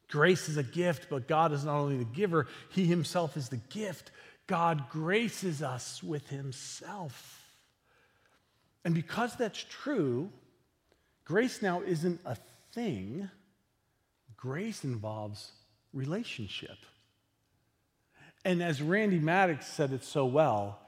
Grace 0.09 0.49
is 0.49 0.57
a 0.57 0.63
gift, 0.63 1.07
but 1.09 1.27
God 1.27 1.53
is 1.53 1.63
not 1.63 1.77
only 1.77 1.97
the 1.97 2.03
giver, 2.03 2.47
He 2.69 2.85
Himself 2.85 3.37
is 3.37 3.49
the 3.49 3.57
gift. 3.57 4.11
God 4.47 4.89
graces 4.89 5.61
us 5.61 6.01
with 6.03 6.27
Himself. 6.29 7.38
And 8.85 8.93
because 8.93 9.35
that's 9.35 9.63
true, 9.69 10.29
grace 11.25 11.61
now 11.61 11.81
isn't 11.81 12.19
a 12.25 12.37
thing, 12.73 13.29
grace 14.37 14.83
involves 14.83 15.51
relationship. 15.93 16.77
And 18.45 18.63
as 18.63 18.81
Randy 18.81 19.19
Maddox 19.19 19.67
said 19.67 19.91
it 19.91 20.03
so 20.03 20.25
well, 20.25 20.79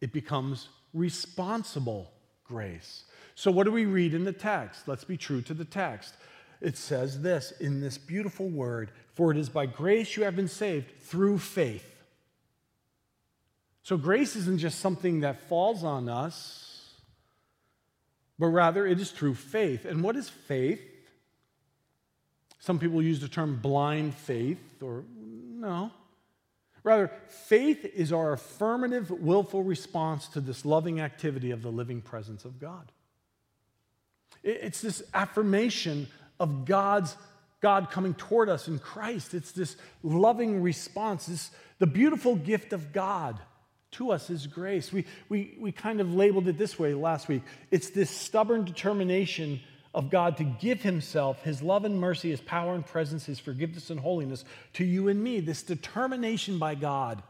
it 0.00 0.12
becomes 0.12 0.68
responsible 0.94 2.10
grace. 2.44 3.04
So, 3.34 3.50
what 3.50 3.64
do 3.64 3.72
we 3.72 3.84
read 3.84 4.14
in 4.14 4.24
the 4.24 4.32
text? 4.32 4.88
Let's 4.88 5.04
be 5.04 5.16
true 5.16 5.42
to 5.42 5.54
the 5.54 5.64
text 5.64 6.14
it 6.60 6.76
says 6.76 7.20
this 7.20 7.52
in 7.60 7.80
this 7.80 7.98
beautiful 7.98 8.48
word 8.48 8.90
For 9.14 9.30
it 9.30 9.36
is 9.36 9.48
by 9.48 9.66
grace 9.66 10.16
you 10.16 10.24
have 10.24 10.36
been 10.36 10.48
saved 10.48 10.90
through 11.02 11.38
faith. 11.38 11.92
So 13.82 13.96
grace 13.96 14.36
isn't 14.36 14.58
just 14.58 14.80
something 14.80 15.20
that 15.20 15.48
falls 15.48 15.84
on 15.84 16.08
us, 16.08 16.65
but 18.38 18.46
rather 18.46 18.86
it 18.86 19.00
is 19.00 19.10
through 19.10 19.34
faith. 19.34 19.84
And 19.84 20.02
what 20.02 20.16
is 20.16 20.28
faith? 20.28 20.80
Some 22.58 22.78
people 22.78 23.02
use 23.02 23.20
the 23.20 23.28
term 23.28 23.58
blind 23.62 24.14
faith, 24.14 24.82
or 24.82 25.04
no. 25.20 25.90
Rather, 26.82 27.10
faith 27.28 27.84
is 27.84 28.12
our 28.12 28.32
affirmative, 28.32 29.10
willful 29.10 29.62
response 29.62 30.28
to 30.28 30.40
this 30.40 30.64
loving 30.64 31.00
activity 31.00 31.50
of 31.50 31.62
the 31.62 31.70
living 31.70 32.00
presence 32.00 32.44
of 32.44 32.60
God. 32.60 32.92
It's 34.42 34.80
this 34.80 35.02
affirmation 35.12 36.06
of 36.38 36.64
God's 36.64 37.16
God 37.60 37.90
coming 37.90 38.14
toward 38.14 38.48
us 38.48 38.68
in 38.68 38.78
Christ. 38.78 39.34
It's 39.34 39.52
this 39.52 39.76
loving 40.02 40.62
response, 40.62 41.26
this, 41.26 41.50
the 41.78 41.86
beautiful 41.86 42.36
gift 42.36 42.72
of 42.72 42.92
God 42.92 43.40
to 43.92 44.10
us 44.10 44.30
is 44.30 44.46
grace. 44.46 44.92
We, 44.92 45.06
we, 45.28 45.56
we 45.58 45.72
kind 45.72 46.00
of 46.00 46.14
labeled 46.14 46.48
it 46.48 46.58
this 46.58 46.78
way 46.78 46.94
last 46.94 47.28
week. 47.28 47.42
It's 47.70 47.90
this 47.90 48.10
stubborn 48.10 48.64
determination 48.64 49.60
of 49.94 50.10
God 50.10 50.36
to 50.38 50.44
give 50.44 50.82
Himself, 50.82 51.42
His 51.42 51.62
love 51.62 51.84
and 51.84 51.98
mercy, 51.98 52.30
His 52.30 52.40
power 52.40 52.74
and 52.74 52.84
presence, 52.84 53.24
His 53.24 53.38
forgiveness 53.38 53.90
and 53.90 54.00
holiness 54.00 54.44
to 54.74 54.84
you 54.84 55.08
and 55.08 55.22
me. 55.22 55.40
This 55.40 55.62
determination 55.62 56.58
by 56.58 56.74
God 56.74 57.22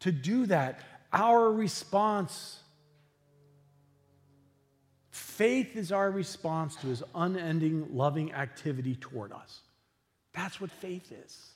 to 0.00 0.12
do 0.12 0.46
that. 0.46 0.80
Our 1.12 1.52
response 1.52 2.60
Faith 5.14 5.76
is 5.76 5.92
our 5.92 6.10
response 6.10 6.74
to 6.76 6.88
his 6.88 7.02
unending 7.14 7.94
loving 7.94 8.32
activity 8.32 8.96
toward 8.96 9.32
us. 9.32 9.60
That's 10.32 10.60
what 10.60 10.72
faith 10.72 11.12
is. 11.12 11.50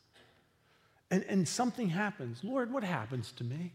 And, 1.10 1.24
and 1.24 1.48
something 1.48 1.88
happens. 1.88 2.44
Lord, 2.44 2.72
what 2.72 2.84
happens 2.84 3.32
to 3.32 3.42
me? 3.44 3.72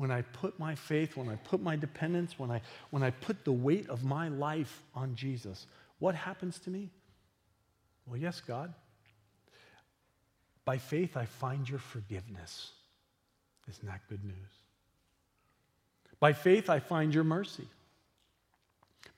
When 0.00 0.10
I 0.10 0.22
put 0.22 0.58
my 0.58 0.74
faith, 0.74 1.14
when 1.14 1.28
I 1.28 1.36
put 1.36 1.60
my 1.60 1.76
dependence, 1.76 2.38
when 2.38 2.50
I, 2.50 2.62
when 2.88 3.02
I 3.02 3.10
put 3.10 3.44
the 3.44 3.52
weight 3.52 3.86
of 3.90 4.02
my 4.02 4.28
life 4.28 4.80
on 4.94 5.14
Jesus, 5.14 5.66
what 5.98 6.14
happens 6.14 6.58
to 6.60 6.70
me? 6.70 6.88
Well, 8.06 8.16
yes, 8.16 8.40
God. 8.40 8.72
By 10.64 10.78
faith, 10.78 11.18
I 11.18 11.26
find 11.26 11.68
your 11.68 11.80
forgiveness. 11.80 12.70
Isn't 13.68 13.86
that 13.86 14.00
good 14.08 14.24
news? 14.24 14.54
By 16.18 16.32
faith, 16.32 16.70
I 16.70 16.78
find 16.78 17.12
your 17.12 17.24
mercy. 17.24 17.68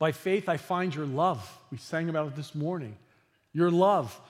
By 0.01 0.11
faith, 0.11 0.49
I 0.49 0.57
find 0.57 0.93
your 0.93 1.07
love. 1.07 1.49
We 1.71 1.79
sang 1.79 2.09
about 2.09 2.27
it 2.27 2.35
this 2.35 2.57
morning. 2.57 2.97
Your 3.53 3.71
love 3.71 4.21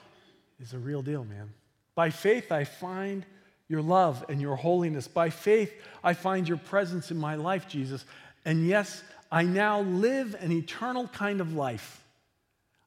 is 0.61 0.73
a 0.73 0.77
real 0.77 1.01
deal, 1.01 1.25
man. 1.25 1.51
By 1.95 2.11
faith, 2.11 2.51
I 2.51 2.63
find 2.63 3.25
your 3.73 3.81
love 3.81 4.23
and 4.29 4.39
your 4.39 4.55
holiness. 4.55 5.07
By 5.07 5.31
faith, 5.31 5.73
I 6.03 6.13
find 6.13 6.47
your 6.47 6.59
presence 6.59 7.09
in 7.09 7.17
my 7.17 7.33
life, 7.33 7.67
Jesus. 7.67 8.05
And 8.45 8.67
yes, 8.67 9.03
I 9.31 9.43
now 9.43 9.81
live 9.81 10.35
an 10.39 10.51
eternal 10.51 11.07
kind 11.07 11.41
of 11.41 11.55
life. 11.55 12.03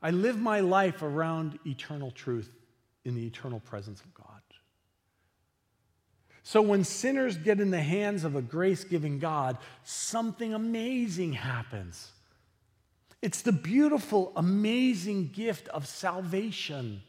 I 0.01 0.13
live 0.13 0.39
my 0.39 0.61
life 0.61 1.03
around 1.03 1.59
eternal 1.67 2.13
truth 2.13 2.49
in 3.05 3.17
the 3.17 3.27
eternal 3.27 3.59
presence 3.59 4.01
of 4.01 4.15
God. 4.15 4.27
So 6.45 6.63
when 6.63 6.85
sinners 6.85 7.37
get 7.37 7.59
in 7.59 7.73
the 7.73 7.83
hands 7.83 8.23
of 8.23 8.37
a 8.37 8.43
grace 8.43 8.85
giving 8.85 9.19
God, 9.19 9.59
something 9.83 10.55
amazing 10.55 11.33
happens. 11.33 12.13
It's 13.21 13.43
the 13.43 13.51
beautiful, 13.51 14.33
amazing 14.37 15.31
gift 15.33 15.67
of 15.71 15.89
salvation. 15.89 17.03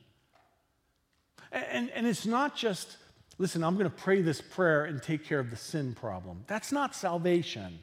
And, 1.52 1.92
and 1.92 2.08
it's 2.08 2.26
not 2.26 2.56
just, 2.56 2.98
listen, 3.38 3.64
I'm 3.64 3.76
going 3.78 3.90
to 3.90 3.96
pray 3.96 4.22
this 4.22 4.42
prayer 4.42 4.86
and 4.86 5.02
take 5.02 5.26
care 5.26 5.40
of 5.40 5.50
the 5.50 5.56
sin 5.56 5.94
problem. 5.94 6.44
That's 6.48 6.72
not 6.72 6.96
salvation. 6.96 7.80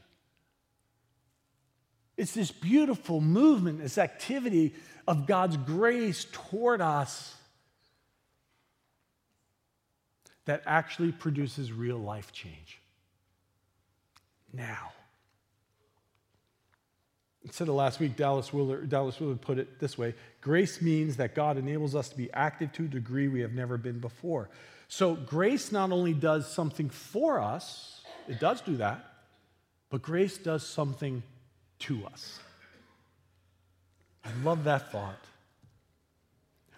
It's 2.17 2.33
this 2.33 2.51
beautiful 2.51 3.21
movement, 3.21 3.81
this 3.81 3.99
activity 3.99 4.75
of 5.07 5.27
God's 5.27 5.57
grace 5.57 6.27
toward 6.33 6.81
us 6.81 7.35
that 10.45 10.63
actually 10.67 11.13
produces 11.13 11.73
real 11.73 11.99
life 11.99 12.33
change. 12.33 12.81
Now. 14.53 14.93
Instead 17.43 17.69
of 17.69 17.75
last 17.75 18.01
week, 18.01 18.17
Dallas 18.17 18.53
Willard, 18.53 18.89
Dallas 18.89 19.21
Willard 19.21 19.41
put 19.43 19.59
it 19.59 19.79
this 19.79 19.99
way 19.99 20.15
Grace 20.41 20.81
means 20.81 21.17
that 21.17 21.35
God 21.35 21.59
enables 21.59 21.95
us 21.95 22.09
to 22.09 22.17
be 22.17 22.33
active 22.33 22.73
to 22.73 22.85
a 22.85 22.89
degree 22.89 23.29
we 23.29 23.41
have 23.41 23.53
never 23.53 23.77
been 23.77 23.99
before. 23.99 24.49
So, 24.95 25.17
grace 25.17 25.73
not 25.73 25.91
only 25.91 26.13
does 26.13 26.49
something 26.49 26.89
for 26.89 27.41
us, 27.41 28.03
it 28.29 28.39
does 28.39 28.61
do 28.61 28.77
that, 28.77 29.05
but 29.91 30.03
grace 30.03 30.39
does 30.39 30.65
something 30.65 31.25
to 31.81 32.07
us. 32.07 32.39
I 34.25 34.29
love 34.45 34.63
that 34.63 34.93
thought. 34.93 35.19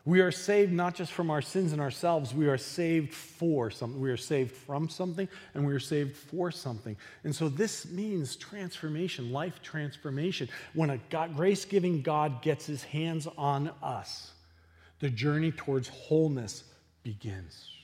We 0.06 0.20
are 0.20 0.30
saved 0.30 0.72
not 0.72 0.94
just 0.94 1.12
from 1.12 1.30
our 1.30 1.42
sins 1.42 1.72
and 1.72 1.80
ourselves, 1.82 2.32
we 2.32 2.46
are 2.48 2.56
saved 2.56 3.12
for 3.12 3.70
something. 3.70 4.00
We 4.00 4.10
are 4.10 4.16
saved 4.16 4.52
from 4.52 4.88
something 4.88 5.28
and 5.52 5.66
we 5.66 5.74
are 5.74 5.78
saved 5.78 6.16
for 6.16 6.50
something. 6.50 6.96
And 7.22 7.36
so 7.36 7.50
this 7.50 7.84
means 7.84 8.34
transformation, 8.36 9.30
life 9.30 9.60
transformation. 9.62 10.48
When 10.72 10.88
a 10.88 11.00
grace 11.34 11.66
giving 11.66 12.00
God 12.00 12.40
gets 12.40 12.64
his 12.64 12.82
hands 12.82 13.28
on 13.36 13.72
us, 13.82 14.32
the 15.00 15.10
journey 15.10 15.52
towards 15.52 15.88
wholeness 15.88 16.64
begins. 17.02 17.75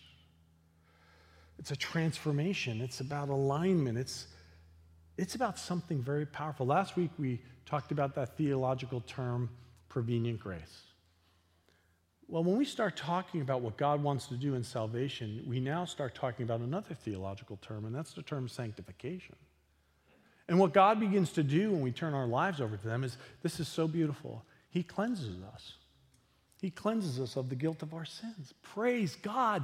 It's 1.62 1.70
a 1.70 1.76
transformation, 1.76 2.80
it's 2.80 2.98
about 2.98 3.28
alignment, 3.28 3.96
it's, 3.96 4.26
it's 5.16 5.36
about 5.36 5.60
something 5.60 6.02
very 6.02 6.26
powerful. 6.26 6.66
Last 6.66 6.96
week 6.96 7.12
we 7.18 7.40
talked 7.66 7.92
about 7.92 8.16
that 8.16 8.36
theological 8.36 9.00
term, 9.02 9.48
prevenient 9.88 10.40
grace. 10.40 10.82
Well, 12.26 12.42
when 12.42 12.56
we 12.56 12.64
start 12.64 12.96
talking 12.96 13.42
about 13.42 13.60
what 13.60 13.76
God 13.76 14.02
wants 14.02 14.26
to 14.26 14.34
do 14.34 14.56
in 14.56 14.64
salvation, 14.64 15.44
we 15.46 15.60
now 15.60 15.84
start 15.84 16.16
talking 16.16 16.42
about 16.42 16.58
another 16.62 16.94
theological 16.94 17.60
term, 17.62 17.84
and 17.84 17.94
that's 17.94 18.12
the 18.12 18.22
term 18.22 18.48
sanctification. 18.48 19.36
And 20.48 20.58
what 20.58 20.72
God 20.72 20.98
begins 20.98 21.30
to 21.34 21.44
do 21.44 21.70
when 21.70 21.80
we 21.80 21.92
turn 21.92 22.12
our 22.12 22.26
lives 22.26 22.60
over 22.60 22.76
to 22.76 22.88
them 22.88 23.04
is 23.04 23.18
this 23.42 23.60
is 23.60 23.68
so 23.68 23.86
beautiful. 23.86 24.44
He 24.68 24.82
cleanses 24.82 25.36
us. 25.54 25.74
He 26.60 26.70
cleanses 26.70 27.20
us 27.20 27.36
of 27.36 27.50
the 27.50 27.54
guilt 27.54 27.82
of 27.82 27.94
our 27.94 28.04
sins. 28.04 28.52
Praise 28.62 29.14
God. 29.14 29.62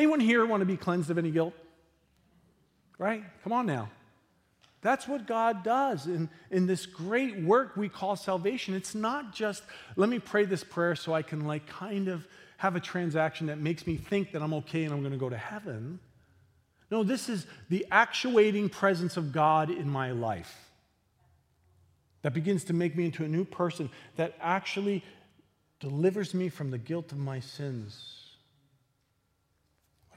Anyone 0.00 0.20
here 0.20 0.46
want 0.46 0.62
to 0.62 0.64
be 0.64 0.78
cleansed 0.78 1.10
of 1.10 1.18
any 1.18 1.30
guilt? 1.30 1.52
Right? 2.96 3.22
Come 3.44 3.52
on 3.52 3.66
now. 3.66 3.90
That's 4.80 5.06
what 5.06 5.26
God 5.26 5.62
does 5.62 6.06
in, 6.06 6.30
in 6.50 6.66
this 6.66 6.86
great 6.86 7.38
work 7.42 7.76
we 7.76 7.90
call 7.90 8.16
salvation. 8.16 8.72
It's 8.72 8.94
not 8.94 9.34
just, 9.34 9.62
let 9.96 10.08
me 10.08 10.18
pray 10.18 10.46
this 10.46 10.64
prayer 10.64 10.96
so 10.96 11.12
I 11.12 11.20
can, 11.20 11.46
like, 11.46 11.66
kind 11.66 12.08
of 12.08 12.26
have 12.56 12.76
a 12.76 12.80
transaction 12.80 13.48
that 13.48 13.58
makes 13.58 13.86
me 13.86 13.98
think 13.98 14.32
that 14.32 14.40
I'm 14.40 14.54
okay 14.54 14.84
and 14.84 14.94
I'm 14.94 15.00
going 15.00 15.12
to 15.12 15.18
go 15.18 15.28
to 15.28 15.36
heaven. 15.36 16.00
No, 16.90 17.02
this 17.02 17.28
is 17.28 17.46
the 17.68 17.86
actuating 17.90 18.70
presence 18.70 19.18
of 19.18 19.32
God 19.32 19.68
in 19.68 19.86
my 19.86 20.12
life 20.12 20.70
that 22.22 22.32
begins 22.32 22.64
to 22.64 22.72
make 22.72 22.96
me 22.96 23.04
into 23.04 23.22
a 23.22 23.28
new 23.28 23.44
person, 23.44 23.90
that 24.16 24.34
actually 24.40 25.04
delivers 25.78 26.32
me 26.32 26.48
from 26.48 26.70
the 26.70 26.78
guilt 26.78 27.12
of 27.12 27.18
my 27.18 27.40
sins. 27.40 28.19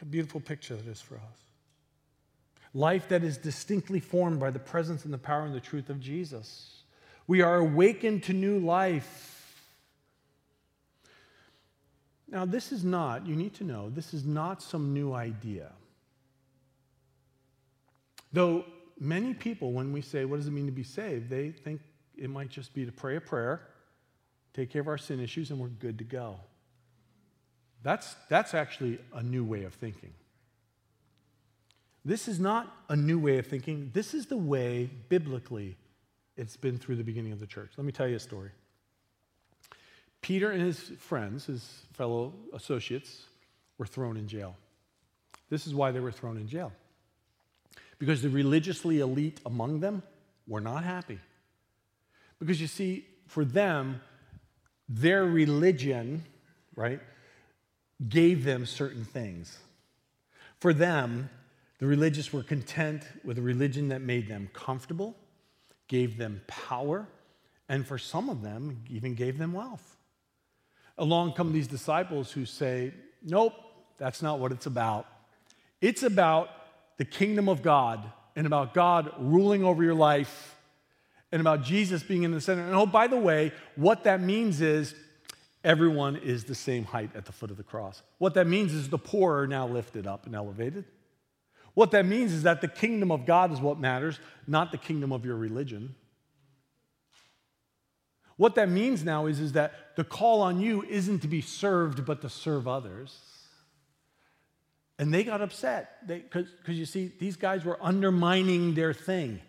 A 0.04 0.06
beautiful 0.06 0.42
picture 0.42 0.76
that 0.76 0.88
is 0.88 1.02
for 1.02 1.16
us 1.16 1.44
life 2.74 3.08
that 3.10 3.24
is 3.24 3.38
distinctly 3.38 4.00
formed 4.00 4.40
by 4.40 4.50
the 4.50 4.60
presence 4.60 5.06
and 5.06 5.14
the 5.14 5.18
power 5.18 5.46
and 5.46 5.54
the 5.54 5.60
truth 5.60 5.90
of 5.90 6.00
Jesus. 6.00 6.82
We 7.28 7.42
are 7.42 7.58
awakened 7.58 8.24
to 8.24 8.34
new 8.34 8.60
life. 8.60 9.30
Now, 12.28 12.46
this 12.46 12.72
is 12.72 12.84
not, 12.84 13.28
you 13.28 13.36
need 13.36 13.54
to 13.56 13.64
know, 13.64 13.90
this 13.90 14.14
is 14.14 14.26
not 14.26 14.62
some 14.62 14.94
new 14.94 15.14
idea. 15.14 15.72
Though 18.32 18.66
many 19.00 19.36
people, 19.36 19.72
when 19.72 19.94
we 19.94 20.02
say, 20.02 20.26
What 20.26 20.38
does 20.38 20.48
it 20.48 20.52
mean 20.52 20.66
to 20.66 20.72
be 20.72 20.84
saved? 20.84 21.30
they 21.30 21.52
think 21.52 21.82
it 22.18 22.30
might 22.30 22.50
just 22.50 22.74
be 22.74 22.86
to 22.86 22.92
pray 22.92 23.16
a 23.16 23.22
prayer, 23.22 23.62
take 24.54 24.72
care 24.72 24.82
of 24.82 24.88
our 24.88 24.98
sin 24.98 25.20
issues, 25.20 25.52
and 25.52 25.60
we're 25.60 25.68
good 25.68 26.00
to 26.00 26.04
go. 26.04 26.40
That's, 27.84 28.16
that's 28.30 28.54
actually 28.54 29.00
a 29.14 29.22
new 29.22 29.44
way 29.44 29.64
of 29.64 29.74
thinking. 29.74 30.14
This 32.06 32.28
is 32.28 32.40
not 32.40 32.74
a 32.90 32.96
new 32.96 33.20
way 33.20 33.38
of 33.38 33.48
thinking. 33.48 33.92
This 33.94 34.14
is 34.14 34.26
the 34.26 34.38
way, 34.38 34.90
biblically, 35.10 35.78
it's 36.36 36.58
been 36.58 36.78
through 36.78 36.96
the 36.96 37.04
beginning 37.04 37.32
of 37.32 37.40
the 37.40 37.48
church. 37.48 37.72
Let 37.78 37.86
me 37.86 37.92
tell 37.92 38.08
you 38.08 38.16
a 38.16 38.20
story. 38.20 38.50
Peter 40.22 40.52
and 40.52 40.62
his 40.62 40.80
friends, 41.00 41.46
his 41.46 41.84
fellow 41.94 42.34
associates, 42.54 43.26
were 43.78 43.86
thrown 43.86 44.18
in 44.18 44.28
jail. 44.28 44.56
This 45.50 45.68
is 45.68 45.76
why 45.76 45.92
they 45.92 46.00
were 46.00 46.12
thrown 46.12 46.38
in 46.38 46.48
jail. 46.48 46.72
Because 48.00 48.22
the 48.22 48.30
religiously 48.30 49.00
elite 49.00 49.40
among 49.46 49.82
them 49.82 50.02
were 50.48 50.62
not 50.62 50.84
happy. 50.84 51.20
Because 52.40 52.60
you 52.60 52.68
see, 52.68 53.06
for 53.28 53.46
them, 53.46 54.02
their 54.90 55.26
religion, 55.26 56.24
right, 56.76 57.00
gave 58.10 58.44
them 58.44 58.66
certain 58.66 59.06
things. 59.06 59.58
For 60.60 60.74
them, 60.74 61.30
the 61.80 61.88
religious 61.88 62.32
were 62.32 62.44
content 62.44 63.04
with 63.24 63.38
a 63.38 63.42
religion 63.42 63.90
that 63.90 64.02
made 64.02 64.28
them 64.28 64.50
comfortable, 64.54 65.16
gave 65.88 66.18
them 66.18 66.42
power, 66.48 67.08
and 67.68 67.86
for 67.86 67.98
some 67.98 68.30
of 68.30 68.42
them, 68.42 68.84
even 68.90 69.16
gave 69.16 69.38
them 69.38 69.54
wealth. 69.54 69.98
Along 70.98 71.34
come 71.34 71.52
these 71.52 71.68
disciples 71.68 72.32
who 72.32 72.46
say, 72.46 72.94
Nope, 73.22 73.54
that's 73.98 74.22
not 74.22 74.40
what 74.40 74.52
it's 74.52 74.66
about. 74.66 75.08
It's 75.82 76.04
about 76.04 76.50
the 76.98 77.06
kingdom 77.06 77.50
of 77.50 77.62
God 77.62 78.12
and 78.36 78.46
about 78.46 78.74
God 78.74 79.12
ruling 79.18 79.64
over 79.64 79.84
your 79.84 79.94
life 79.94 80.56
and 81.32 81.42
about 81.42 81.64
Jesus 81.64 82.04
being 82.04 82.24
in 82.24 82.32
the 82.32 82.42
center. 82.42 82.66
And 82.66 82.76
oh, 82.76 82.86
by 82.86 83.08
the 83.08 83.18
way, 83.18 83.52
what 83.76 84.04
that 84.04 84.22
means 84.22 84.62
is 84.62 84.94
everyone 85.64 86.16
is 86.16 86.44
the 86.44 86.56
same 86.56 86.84
height 86.84 87.12
at 87.16 87.26
the 87.26 87.32
foot 87.32 87.52
of 87.52 87.58
the 87.58 87.64
cross. 87.64 88.02
What 88.18 88.34
that 88.36 88.48
means 88.48 88.74
is 88.74 88.90
the 88.90 88.98
poor 88.98 89.40
are 89.40 89.48
now 89.48 89.68
lifted 89.68 90.08
up 90.08 90.26
and 90.26 90.36
elevated. 90.36 90.86
What 91.74 91.92
that 91.92 92.06
means 92.06 92.34
is 92.34 92.44
that 92.44 92.62
the 92.62 92.68
kingdom 92.68 93.12
of 93.12 93.26
God 93.26 93.52
is 93.52 93.60
what 93.60 93.80
matters, 93.80 94.20
not 94.46 94.72
the 94.72 94.78
kingdom 94.78 95.12
of 95.12 95.26
your 95.26 95.36
religion. 95.36 95.96
What 98.38 98.56
that 98.56 98.70
means 98.70 99.04
now 99.04 99.28
is, 99.28 99.40
is 99.40 99.54
that 99.54 99.96
the 99.96 100.04
call 100.04 100.42
on 100.42 100.60
you 100.60 100.84
isn't 100.84 101.20
to 101.20 101.28
be 101.28 101.42
served, 101.42 102.06
but 102.06 102.22
to 102.22 102.30
serve 102.30 102.68
others. 102.68 103.20
And 105.00 105.14
they 105.14 105.24
got 105.24 105.42
upset 105.42 106.08
because 106.08 106.48
you 106.68 106.86
see, 106.86 107.12
these 107.20 107.36
guys 107.36 107.66
were 107.66 107.78
undermining 107.82 108.76
their 108.76 108.94
thing. 108.94 109.40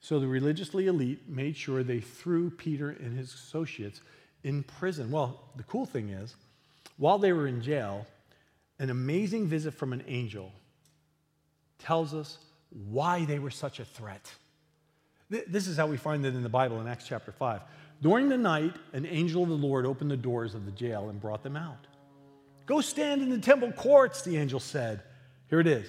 So 0.00 0.20
the 0.20 0.26
religiously 0.26 0.86
elite 0.86 1.28
made 1.28 1.56
sure 1.56 1.82
they 1.82 2.00
threw 2.00 2.50
Peter 2.50 2.90
and 2.90 3.16
his 3.16 3.32
associates 3.32 4.02
in 4.44 4.62
prison. 4.62 5.10
Well, 5.10 5.40
the 5.56 5.64
cool 5.64 5.86
thing 5.86 6.10
is, 6.10 6.36
while 6.96 7.18
they 7.18 7.32
were 7.32 7.48
in 7.48 7.60
jail, 7.60 8.06
an 8.78 8.90
amazing 8.90 9.48
visit 9.48 9.74
from 9.74 9.92
an 9.92 10.04
angel 10.06 10.52
tells 11.78 12.14
us 12.14 12.38
why 12.70 13.24
they 13.24 13.38
were 13.38 13.50
such 13.50 13.80
a 13.80 13.84
threat. 13.84 14.30
This 15.28 15.66
is 15.66 15.76
how 15.76 15.86
we 15.86 15.96
find 15.96 16.24
it 16.24 16.34
in 16.34 16.42
the 16.42 16.48
Bible 16.48 16.80
in 16.80 16.86
Acts 16.86 17.06
chapter 17.06 17.32
5. 17.32 17.62
During 18.02 18.28
the 18.28 18.36
night, 18.36 18.74
an 18.92 19.06
angel 19.06 19.42
of 19.42 19.48
the 19.48 19.54
Lord 19.54 19.86
opened 19.86 20.10
the 20.10 20.16
doors 20.16 20.54
of 20.54 20.66
the 20.66 20.72
jail 20.72 21.08
and 21.08 21.20
brought 21.20 21.42
them 21.42 21.56
out. 21.56 21.86
Go 22.66 22.80
stand 22.80 23.22
in 23.22 23.30
the 23.30 23.38
temple 23.38 23.72
courts, 23.72 24.22
the 24.22 24.36
angel 24.36 24.60
said. 24.60 25.02
Here 25.48 25.60
it 25.60 25.66
is. 25.66 25.88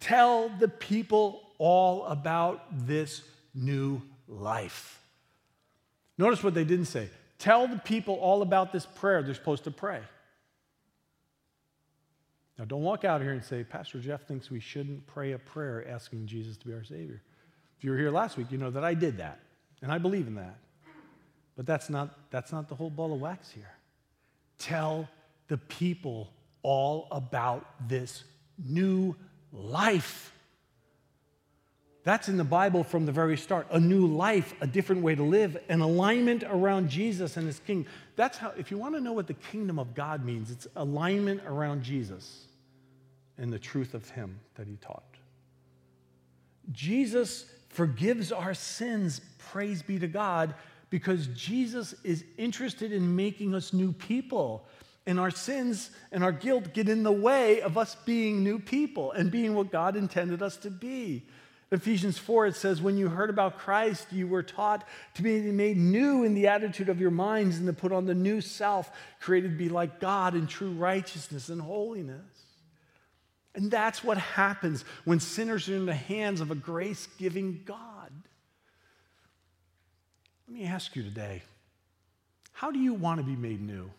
Tell 0.00 0.48
the 0.48 0.68
people 0.68 1.42
all 1.58 2.04
about 2.04 2.86
this 2.86 3.22
new 3.54 4.02
life. 4.28 5.02
Notice 6.18 6.42
what 6.42 6.54
they 6.54 6.64
didn't 6.64 6.86
say. 6.86 7.08
Tell 7.38 7.66
the 7.68 7.76
people 7.78 8.14
all 8.14 8.42
about 8.42 8.72
this 8.72 8.86
prayer 8.86 9.22
they're 9.22 9.34
supposed 9.34 9.64
to 9.64 9.70
pray. 9.70 10.00
Now, 12.58 12.64
don't 12.64 12.82
walk 12.82 13.04
out 13.04 13.20
here 13.20 13.32
and 13.32 13.44
say, 13.44 13.64
Pastor 13.64 13.98
Jeff 13.98 14.26
thinks 14.26 14.50
we 14.50 14.60
shouldn't 14.60 15.06
pray 15.06 15.32
a 15.32 15.38
prayer 15.38 15.86
asking 15.88 16.26
Jesus 16.26 16.56
to 16.56 16.66
be 16.66 16.72
our 16.72 16.84
Savior. 16.84 17.22
If 17.76 17.84
you 17.84 17.90
were 17.90 17.98
here 17.98 18.10
last 18.10 18.38
week, 18.38 18.50
you 18.50 18.56
know 18.56 18.70
that 18.70 18.82
I 18.82 18.94
did 18.94 19.18
that, 19.18 19.40
and 19.82 19.92
I 19.92 19.98
believe 19.98 20.26
in 20.26 20.36
that. 20.36 20.56
But 21.54 21.66
that's 21.66 21.90
not, 21.90 22.30
that's 22.30 22.52
not 22.52 22.68
the 22.68 22.74
whole 22.74 22.90
ball 22.90 23.12
of 23.12 23.20
wax 23.20 23.50
here. 23.50 23.74
Tell 24.58 25.08
the 25.48 25.58
people 25.58 26.32
all 26.62 27.08
about 27.10 27.66
this 27.88 28.24
new 28.58 29.14
life. 29.52 30.32
That's 32.06 32.28
in 32.28 32.36
the 32.36 32.44
Bible 32.44 32.84
from 32.84 33.04
the 33.04 33.10
very 33.10 33.36
start. 33.36 33.66
A 33.72 33.80
new 33.80 34.06
life, 34.06 34.54
a 34.60 34.66
different 34.68 35.02
way 35.02 35.16
to 35.16 35.24
live, 35.24 35.56
an 35.68 35.80
alignment 35.80 36.44
around 36.44 36.88
Jesus 36.88 37.36
and 37.36 37.44
his 37.44 37.58
king. 37.58 37.84
That's 38.14 38.38
how, 38.38 38.52
if 38.56 38.70
you 38.70 38.78
want 38.78 38.94
to 38.94 39.00
know 39.00 39.12
what 39.12 39.26
the 39.26 39.34
kingdom 39.34 39.80
of 39.80 39.92
God 39.92 40.24
means, 40.24 40.52
it's 40.52 40.68
alignment 40.76 41.40
around 41.44 41.82
Jesus 41.82 42.44
and 43.38 43.52
the 43.52 43.58
truth 43.58 43.92
of 43.92 44.08
him 44.08 44.38
that 44.54 44.68
he 44.68 44.76
taught. 44.76 45.16
Jesus 46.70 47.46
forgives 47.70 48.30
our 48.30 48.54
sins, 48.54 49.20
praise 49.38 49.82
be 49.82 49.98
to 49.98 50.06
God, 50.06 50.54
because 50.90 51.26
Jesus 51.34 51.92
is 52.04 52.24
interested 52.38 52.92
in 52.92 53.16
making 53.16 53.52
us 53.52 53.72
new 53.72 53.90
people. 53.90 54.64
And 55.08 55.18
our 55.18 55.32
sins 55.32 55.90
and 56.12 56.22
our 56.22 56.30
guilt 56.30 56.72
get 56.72 56.88
in 56.88 57.02
the 57.02 57.10
way 57.10 57.62
of 57.62 57.76
us 57.76 57.96
being 57.96 58.44
new 58.44 58.60
people 58.60 59.10
and 59.10 59.28
being 59.28 59.56
what 59.56 59.72
God 59.72 59.96
intended 59.96 60.40
us 60.40 60.56
to 60.58 60.70
be. 60.70 61.26
Ephesians 61.76 62.16
4, 62.16 62.46
it 62.46 62.56
says, 62.56 62.80
When 62.80 62.96
you 62.96 63.08
heard 63.08 63.28
about 63.28 63.58
Christ, 63.58 64.06
you 64.10 64.26
were 64.26 64.42
taught 64.42 64.82
to 65.14 65.22
be 65.22 65.40
made 65.52 65.76
new 65.76 66.24
in 66.24 66.34
the 66.34 66.48
attitude 66.48 66.88
of 66.88 67.00
your 67.00 67.10
minds 67.10 67.58
and 67.58 67.66
to 67.66 67.72
put 67.72 67.92
on 67.92 68.06
the 68.06 68.14
new 68.14 68.40
self, 68.40 68.90
created 69.20 69.50
to 69.50 69.56
be 69.56 69.68
like 69.68 70.00
God 70.00 70.34
in 70.34 70.46
true 70.46 70.70
righteousness 70.70 71.50
and 71.50 71.60
holiness. 71.60 72.24
And 73.54 73.70
that's 73.70 74.02
what 74.02 74.16
happens 74.16 74.84
when 75.04 75.20
sinners 75.20 75.68
are 75.68 75.76
in 75.76 75.86
the 75.86 75.94
hands 75.94 76.40
of 76.40 76.50
a 76.50 76.54
grace 76.54 77.08
giving 77.18 77.62
God. 77.64 78.12
Let 80.48 80.58
me 80.58 80.64
ask 80.64 80.96
you 80.96 81.02
today 81.02 81.42
how 82.52 82.70
do 82.70 82.78
you 82.78 82.94
want 82.94 83.20
to 83.20 83.24
be 83.24 83.36
made 83.36 83.60
new? 83.60 83.90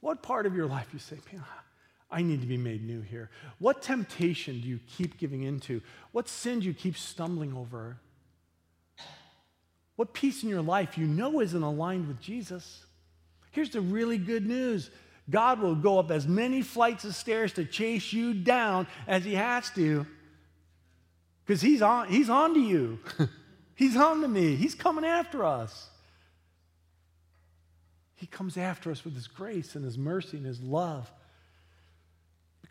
What 0.00 0.22
part 0.22 0.44
of 0.44 0.54
your 0.54 0.66
life 0.66 0.88
you 0.92 0.98
say, 0.98 1.16
man, 1.32 1.42
I 2.12 2.20
need 2.20 2.42
to 2.42 2.46
be 2.46 2.58
made 2.58 2.86
new 2.86 3.00
here. 3.00 3.30
What 3.58 3.80
temptation 3.80 4.60
do 4.60 4.68
you 4.68 4.78
keep 4.86 5.16
giving 5.16 5.44
into? 5.44 5.80
What 6.12 6.28
sin 6.28 6.60
do 6.60 6.66
you 6.66 6.74
keep 6.74 6.98
stumbling 6.98 7.56
over? 7.56 7.96
What 9.96 10.12
piece 10.12 10.42
in 10.42 10.50
your 10.50 10.62
life 10.62 10.98
you 10.98 11.06
know 11.06 11.40
isn't 11.40 11.62
aligned 11.62 12.08
with 12.08 12.20
Jesus? 12.20 12.84
Here's 13.50 13.70
the 13.70 13.80
really 13.80 14.18
good 14.18 14.46
news 14.46 14.90
God 15.30 15.60
will 15.60 15.74
go 15.74 15.98
up 15.98 16.10
as 16.10 16.28
many 16.28 16.60
flights 16.60 17.04
of 17.04 17.14
stairs 17.14 17.54
to 17.54 17.64
chase 17.64 18.12
you 18.12 18.34
down 18.34 18.86
as 19.06 19.24
He 19.24 19.34
has 19.34 19.70
to, 19.70 20.06
because 21.46 21.62
He's 21.62 21.80
on, 21.80 22.08
he's 22.08 22.28
on 22.28 22.54
to 22.54 22.60
you. 22.60 22.98
he's 23.74 23.96
on 23.96 24.20
to 24.20 24.28
me. 24.28 24.56
He's 24.56 24.74
coming 24.74 25.04
after 25.04 25.44
us. 25.44 25.88
He 28.16 28.26
comes 28.26 28.56
after 28.56 28.90
us 28.90 29.04
with 29.04 29.14
His 29.14 29.28
grace 29.28 29.74
and 29.76 29.84
His 29.84 29.96
mercy 29.96 30.36
and 30.36 30.46
His 30.46 30.60
love 30.60 31.10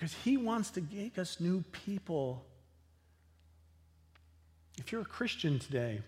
because 0.02 0.16
He 0.24 0.36
wants 0.36 0.72
to 0.72 0.84
make 0.92 1.20
us 1.20 1.40
new 1.40 1.64
people. 1.72 2.44
If 4.80 4.92
you're 4.92 5.02
a 5.02 5.06
Christian 5.06 5.60
today, 5.60 6.02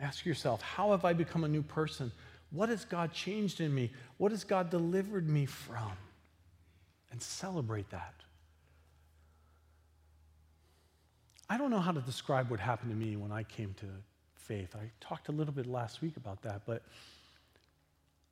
ask 0.00 0.24
yourself 0.24 0.62
how 0.62 0.92
have 0.92 1.04
I 1.04 1.14
become 1.14 1.42
a 1.42 1.48
new 1.48 1.62
person? 1.62 2.12
What 2.52 2.68
has 2.68 2.84
God 2.84 3.12
changed 3.12 3.60
in 3.60 3.74
me? 3.74 3.90
What 4.18 4.30
has 4.30 4.44
God 4.44 4.70
delivered 4.70 5.28
me 5.28 5.46
from? 5.46 5.90
And 7.10 7.20
celebrate 7.20 7.90
that. 7.90 8.14
I 11.50 11.58
don't 11.58 11.72
know 11.72 11.80
how 11.80 11.90
to 11.90 12.00
describe 12.00 12.52
what 12.52 12.60
happened 12.60 12.92
to 12.92 12.96
me 12.96 13.16
when 13.16 13.32
I 13.32 13.42
came 13.42 13.74
to 13.80 13.86
faith. 14.36 14.76
I 14.76 14.92
talked 15.00 15.28
a 15.28 15.32
little 15.32 15.52
bit 15.52 15.66
last 15.66 16.02
week 16.02 16.16
about 16.16 16.42
that, 16.42 16.62
but 16.66 16.84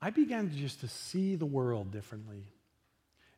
I 0.01 0.11
began 0.11 0.53
just 0.55 0.79
to 0.83 0.87
see 0.87 1.35
the 1.35 1.47
world 1.47 1.91
differently. 1.91 2.45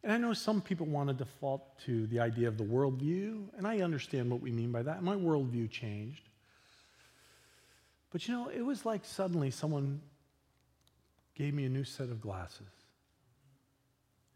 And 0.07 0.15
I 0.15 0.19
know 0.19 0.35
some 0.35 0.61
people 0.61 0.87
want 0.87 1.09
to 1.09 1.15
default 1.15 1.81
to 1.81 2.07
the 2.07 2.21
idea 2.21 2.47
of 2.47 2.57
the 2.57 2.63
worldview, 2.63 3.49
and 3.59 3.67
I 3.67 3.81
understand 3.81 4.31
what 4.31 4.41
we 4.41 4.53
mean 4.53 4.71
by 4.71 4.85
that. 4.85 5.03
My 5.03 5.17
worldview 5.17 5.69
changed. 5.69 6.29
But 8.13 8.29
you 8.29 8.35
know, 8.35 8.49
it 8.49 8.61
was 8.61 8.87
like 8.87 9.05
suddenly 9.05 9.51
someone 9.51 10.01
gave 11.35 11.55
me 11.55 11.65
a 11.65 11.69
new 11.69 11.83
set 11.83 12.09
of 12.09 12.21
glasses 12.21 12.69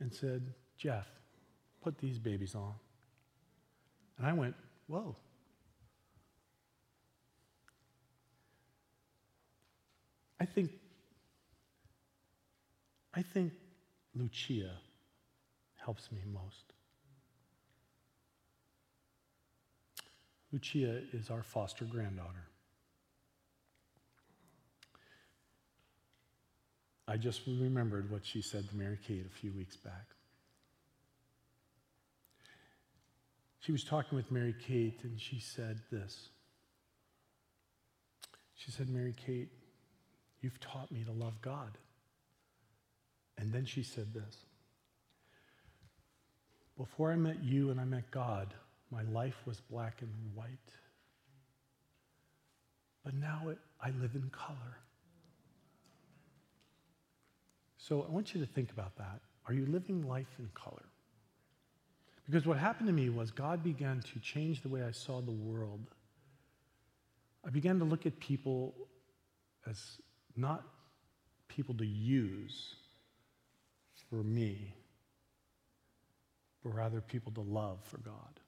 and 0.01 0.13
said, 0.13 0.43
Jeff, 0.77 1.07
put 1.85 1.99
these 1.99 2.19
babies 2.19 2.57
on. 2.57 2.75
And 4.19 4.27
I 4.27 4.33
went, 4.33 4.57
whoa. 4.89 5.15
I 10.41 10.47
think, 10.47 10.73
I 13.15 13.23
think 13.23 13.53
Lucia 14.17 14.73
helps 15.85 16.11
me 16.13 16.21
most. 16.33 16.73
Lucia 20.53 21.03
is 21.13 21.31
our 21.31 21.43
foster 21.43 21.85
granddaughter. 21.85 22.47
I 27.07 27.17
just 27.17 27.43
remembered 27.47 28.11
what 28.11 28.25
she 28.25 28.41
said 28.41 28.69
to 28.69 28.77
Mary 28.77 28.99
Kate 29.07 29.27
a 29.27 29.35
few 29.41 29.53
weeks 29.53 29.77
back. 29.77 30.07
She 33.61 33.73
was 33.73 33.85
talking 33.85 34.17
with 34.17 34.31
Mary 34.31 34.55
Kate 34.67 35.01
and 35.03 35.21
she 35.21 35.39
said 35.39 35.81
this. 35.91 36.29
She 38.55 38.71
said, 38.71 38.89
Mary 38.89 39.15
Kate, 39.27 39.51
you've 40.41 40.61
taught 40.61 40.91
me 40.93 41.05
to 41.05 41.13
love 41.13 41.41
God. 41.43 41.79
And 43.39 43.53
then 43.53 43.65
she 43.65 43.83
said 43.83 44.13
this 44.13 44.37
before 46.81 47.13
I 47.13 47.17
met 47.17 47.45
you 47.45 47.71
and 47.71 47.79
I 47.79 47.85
met 47.85 48.11
God, 48.11 48.55
my 48.91 49.03
life 49.03 49.37
was 49.45 49.61
black 49.61 50.01
and 50.01 50.11
white. 50.35 50.49
But 53.05 53.13
now 53.13 53.51
it, 53.51 53.59
I 53.83 53.91
live 54.01 54.15
in 54.15 54.31
color. 54.31 54.79
So 57.77 58.07
I 58.09 58.11
want 58.11 58.35
you 58.35 58.41
to 58.41 58.47
think 58.47 58.71
about 58.71 58.97
that. 58.97 59.21
Are 59.47 59.53
you 59.53 59.67
living 59.67 60.09
life 60.09 60.35
in 60.39 60.49
color? 60.55 60.85
Because 62.25 62.47
what 62.47 62.57
happened 62.57 62.87
to 62.87 62.95
me 62.95 63.11
was 63.11 63.31
God 63.31 63.63
began 63.63 64.01
to 64.15 64.19
change 64.21 64.63
the 64.63 64.69
way 64.71 64.83
I 64.83 64.93
saw 64.93 65.21
the 65.21 65.31
world. 65.31 65.85
I 67.47 67.51
began 67.51 67.79
to 67.81 67.85
look 67.85 68.07
at 68.07 68.19
people 68.21 68.75
as 69.69 69.99
not 70.35 70.65
people 71.49 71.75
to 71.75 71.87
use 71.87 72.77
for 74.09 74.23
me, 74.23 74.73
but 76.63 76.75
rather 76.75 77.01
people 77.01 77.33
to 77.33 77.41
love 77.41 77.79
for 77.85 77.99
God. 77.99 78.41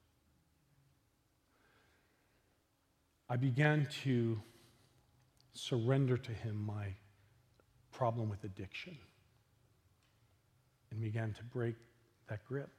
I 3.29 3.35
began 3.35 3.87
to 4.03 4.39
surrender 5.53 6.17
to 6.17 6.31
Him 6.31 6.63
my 6.65 6.87
problem 7.91 8.29
with 8.29 8.43
addiction 8.43 8.97
and 10.91 11.01
began 11.01 11.33
to 11.33 11.43
break 11.43 11.75
that 12.27 12.45
grip. 12.45 12.69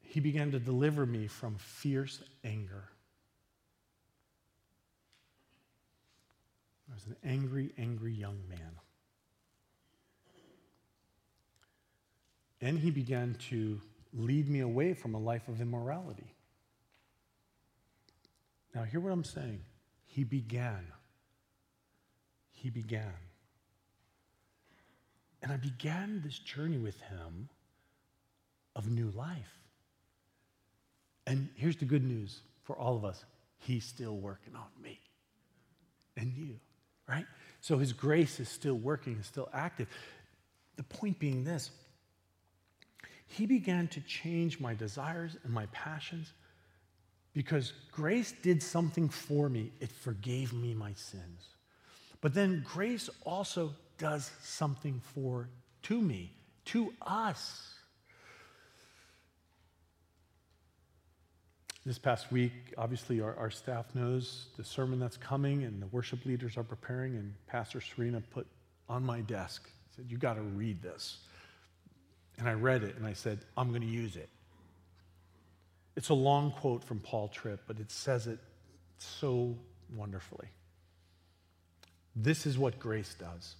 He 0.00 0.18
began 0.18 0.50
to 0.50 0.58
deliver 0.58 1.06
me 1.06 1.28
from 1.28 1.56
fierce 1.58 2.20
anger. 2.42 2.88
I 6.90 6.94
was 6.94 7.06
an 7.06 7.16
angry, 7.22 7.72
angry 7.78 8.12
young 8.12 8.40
man. 8.48 8.72
And 12.60 12.78
he 12.78 12.90
began 12.90 13.36
to 13.48 13.80
lead 14.12 14.48
me 14.48 14.60
away 14.60 14.94
from 14.94 15.14
a 15.14 15.18
life 15.18 15.48
of 15.48 15.60
immorality. 15.60 16.34
Now, 18.74 18.82
hear 18.84 19.00
what 19.00 19.12
I'm 19.12 19.24
saying. 19.24 19.60
He 20.06 20.24
began. 20.24 20.86
He 22.52 22.70
began. 22.70 23.12
And 25.42 25.50
I 25.50 25.56
began 25.56 26.20
this 26.24 26.38
journey 26.38 26.78
with 26.78 27.00
him 27.00 27.48
of 28.76 28.90
new 28.90 29.10
life. 29.10 29.58
And 31.26 31.48
here's 31.54 31.76
the 31.76 31.84
good 31.84 32.04
news 32.04 32.40
for 32.64 32.76
all 32.76 32.96
of 32.96 33.04
us 33.04 33.24
He's 33.58 33.84
still 33.84 34.16
working 34.16 34.54
on 34.56 34.82
me 34.82 34.98
and 36.16 36.32
you, 36.32 36.58
right? 37.08 37.26
So 37.60 37.78
His 37.78 37.92
grace 37.92 38.40
is 38.40 38.48
still 38.48 38.74
working, 38.74 39.18
is 39.20 39.26
still 39.26 39.48
active. 39.52 39.86
The 40.76 40.82
point 40.82 41.18
being 41.18 41.44
this 41.44 41.70
he 43.30 43.46
began 43.46 43.86
to 43.88 44.00
change 44.00 44.58
my 44.58 44.74
desires 44.74 45.36
and 45.44 45.52
my 45.52 45.66
passions 45.66 46.32
because 47.32 47.72
grace 47.92 48.34
did 48.42 48.60
something 48.60 49.08
for 49.08 49.48
me. 49.48 49.70
It 49.78 49.92
forgave 49.92 50.52
me 50.52 50.74
my 50.74 50.94
sins. 50.94 51.46
But 52.20 52.34
then 52.34 52.64
grace 52.66 53.08
also 53.24 53.72
does 53.98 54.32
something 54.42 55.00
for 55.14 55.48
to 55.84 56.02
me, 56.02 56.32
to 56.66 56.92
us. 57.02 57.72
This 61.86 61.98
past 61.98 62.32
week, 62.32 62.52
obviously, 62.76 63.20
our, 63.20 63.36
our 63.36 63.50
staff 63.50 63.94
knows 63.94 64.48
the 64.56 64.64
sermon 64.64 64.98
that's 64.98 65.16
coming, 65.16 65.62
and 65.62 65.80
the 65.80 65.86
worship 65.86 66.26
leaders 66.26 66.56
are 66.56 66.64
preparing, 66.64 67.14
and 67.14 67.32
Pastor 67.46 67.80
Serena 67.80 68.20
put 68.20 68.48
on 68.88 69.04
my 69.04 69.20
desk, 69.20 69.70
said, 69.94 70.06
You 70.08 70.18
got 70.18 70.34
to 70.34 70.42
read 70.42 70.82
this. 70.82 71.18
And 72.40 72.48
I 72.48 72.54
read 72.54 72.82
it 72.82 72.96
and 72.96 73.06
I 73.06 73.12
said, 73.12 73.40
I'm 73.56 73.68
going 73.68 73.82
to 73.82 73.86
use 73.86 74.16
it. 74.16 74.30
It's 75.94 76.08
a 76.08 76.14
long 76.14 76.52
quote 76.52 76.82
from 76.82 76.98
Paul 76.98 77.28
Tripp, 77.28 77.60
but 77.66 77.78
it 77.78 77.90
says 77.90 78.26
it 78.26 78.38
so 78.96 79.54
wonderfully. 79.94 80.48
This 82.16 82.46
is 82.46 82.58
what 82.58 82.78
grace 82.78 83.14
does. 83.18 83.56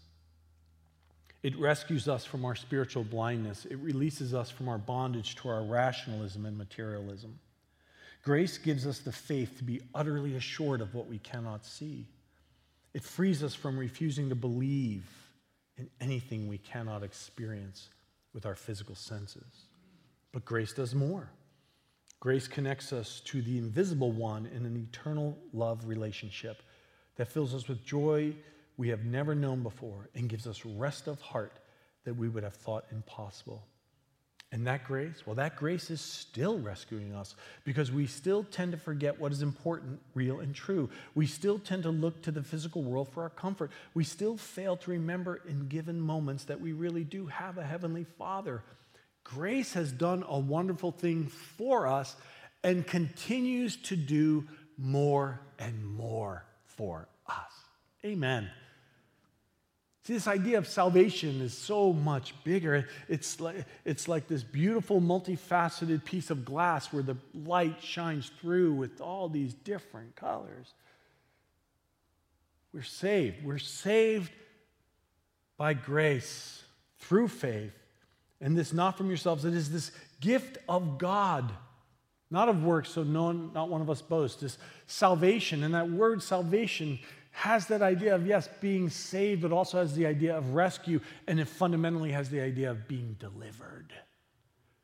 It 1.43 1.59
rescues 1.59 2.09
us 2.09 2.25
from 2.25 2.47
our 2.47 2.55
spiritual 2.55 3.05
blindness. 3.05 3.66
It 3.66 3.77
releases 3.77 4.33
us 4.33 4.51
from 4.51 4.69
our 4.69 4.79
bondage 4.79 5.37
to 5.37 5.51
our 5.51 5.62
rationalism 5.62 6.47
and 6.47 6.57
materialism. 6.57 7.38
Grace 8.23 8.57
gives 8.57 8.87
us 8.87 9.01
the 9.01 9.12
faith 9.12 9.59
to 9.59 9.64
be 9.64 9.83
utterly 9.95 10.37
assured 10.37 10.81
of 10.81 10.95
what 10.95 11.07
we 11.07 11.19
cannot 11.19 11.66
see. 11.66 12.07
It 12.95 13.03
frees 13.03 13.43
us 13.43 13.55
from 13.55 13.79
refusing 13.79 14.31
to 14.31 14.35
believe 14.35 15.05
in 15.77 15.90
anything 16.01 16.49
we 16.49 16.59
cannot 16.59 17.03
experience 17.03 17.88
with 18.35 18.47
our 18.47 18.55
physical 18.55 18.95
senses. 18.95 19.66
But 20.33 20.45
grace 20.45 20.73
does 20.73 20.95
more. 20.95 21.31
Grace 22.21 22.47
connects 22.47 22.93
us 22.93 23.21
to 23.27 23.40
the 23.43 23.59
invisible 23.59 24.12
one 24.12 24.47
in 24.47 24.66
an 24.66 24.77
eternal 24.77 25.38
love 25.53 25.87
relationship 25.87 26.62
that 27.16 27.33
fills 27.33 27.55
us 27.55 27.66
with 27.66 27.85
joy 27.85 28.35
we 28.77 28.88
have 28.88 29.05
never 29.05 29.35
known 29.35 29.62
before 29.62 30.09
and 30.14 30.29
gives 30.29 30.47
us 30.47 30.64
rest 30.64 31.07
of 31.07 31.21
heart 31.21 31.61
that 32.05 32.14
we 32.14 32.29
would 32.29 32.43
have 32.43 32.55
thought 32.55 32.85
impossible. 32.90 33.66
And 34.52 34.66
that 34.66 34.84
grace, 34.84 35.24
well, 35.24 35.36
that 35.36 35.54
grace 35.54 35.90
is 35.90 36.00
still 36.00 36.58
rescuing 36.58 37.14
us 37.14 37.36
because 37.64 37.92
we 37.92 38.08
still 38.08 38.42
tend 38.42 38.72
to 38.72 38.78
forget 38.78 39.20
what 39.20 39.30
is 39.30 39.42
important, 39.42 40.00
real, 40.12 40.40
and 40.40 40.52
true. 40.52 40.90
We 41.14 41.26
still 41.26 41.60
tend 41.60 41.84
to 41.84 41.90
look 41.90 42.22
to 42.22 42.32
the 42.32 42.42
physical 42.42 42.82
world 42.82 43.08
for 43.12 43.22
our 43.22 43.30
comfort. 43.30 43.70
We 43.94 44.02
still 44.02 44.36
fail 44.36 44.76
to 44.78 44.90
remember 44.90 45.40
in 45.48 45.68
given 45.68 46.00
moments 46.00 46.44
that 46.44 46.60
we 46.60 46.72
really 46.72 47.04
do 47.04 47.26
have 47.26 47.58
a 47.58 47.64
Heavenly 47.64 48.04
Father. 48.18 48.64
Grace 49.22 49.74
has 49.74 49.92
done 49.92 50.24
a 50.28 50.38
wonderful 50.38 50.90
thing 50.90 51.28
for 51.28 51.86
us 51.86 52.16
and 52.64 52.84
continues 52.84 53.76
to 53.76 53.94
do 53.94 54.48
more 54.76 55.40
and 55.60 55.86
more 55.86 56.44
for 56.66 57.06
us. 57.28 57.52
Amen. 58.04 58.50
See, 60.11 60.14
this 60.14 60.27
idea 60.27 60.59
of 60.59 60.66
salvation 60.66 61.40
is 61.40 61.57
so 61.57 61.92
much 61.92 62.35
bigger. 62.42 62.88
It's 63.09 63.38
like, 63.38 63.64
it's 63.85 64.09
like 64.09 64.27
this 64.27 64.42
beautiful, 64.42 65.01
multifaceted 65.01 66.05
piece 66.05 66.31
of 66.31 66.44
glass 66.44 66.92
where 66.92 67.05
the 67.05 67.16
light 67.33 67.81
shines 67.81 68.29
through 68.40 68.73
with 68.73 69.01
all 69.01 69.29
these 69.29 69.55
different 69.55 70.16
colors. 70.16 70.75
We're 72.73 72.83
saved. 72.83 73.44
We're 73.44 73.59
saved 73.59 74.33
by 75.57 75.75
grace 75.75 76.64
through 76.99 77.29
faith. 77.29 77.79
And 78.40 78.59
this 78.59 78.73
not 78.73 78.99
from 78.99 79.07
yourselves, 79.07 79.44
it 79.44 79.55
is 79.55 79.70
this 79.70 79.92
gift 80.20 80.59
of 80.68 80.99
God, 80.99 81.53
not 82.33 82.49
of 82.49 82.64
works, 82.64 82.88
so 82.90 83.05
no, 83.05 83.31
not 83.31 83.68
one 83.68 83.81
of 83.81 83.88
us 83.88 84.03
boasts. 84.03 84.40
This 84.40 84.59
salvation. 84.88 85.62
And 85.62 85.73
that 85.75 85.88
word 85.88 86.20
salvation 86.20 86.99
has 87.40 87.68
that 87.68 87.81
idea 87.81 88.14
of, 88.14 88.26
yes, 88.26 88.50
being 88.61 88.90
saved, 88.90 89.40
but 89.40 89.50
also 89.50 89.79
has 89.79 89.94
the 89.94 90.05
idea 90.05 90.37
of 90.37 90.53
rescue, 90.53 91.00
and 91.26 91.40
it 91.40 91.48
fundamentally 91.48 92.12
has 92.12 92.29
the 92.29 92.38
idea 92.38 92.70
of 92.70 92.87
being 92.87 93.16
delivered. 93.18 93.94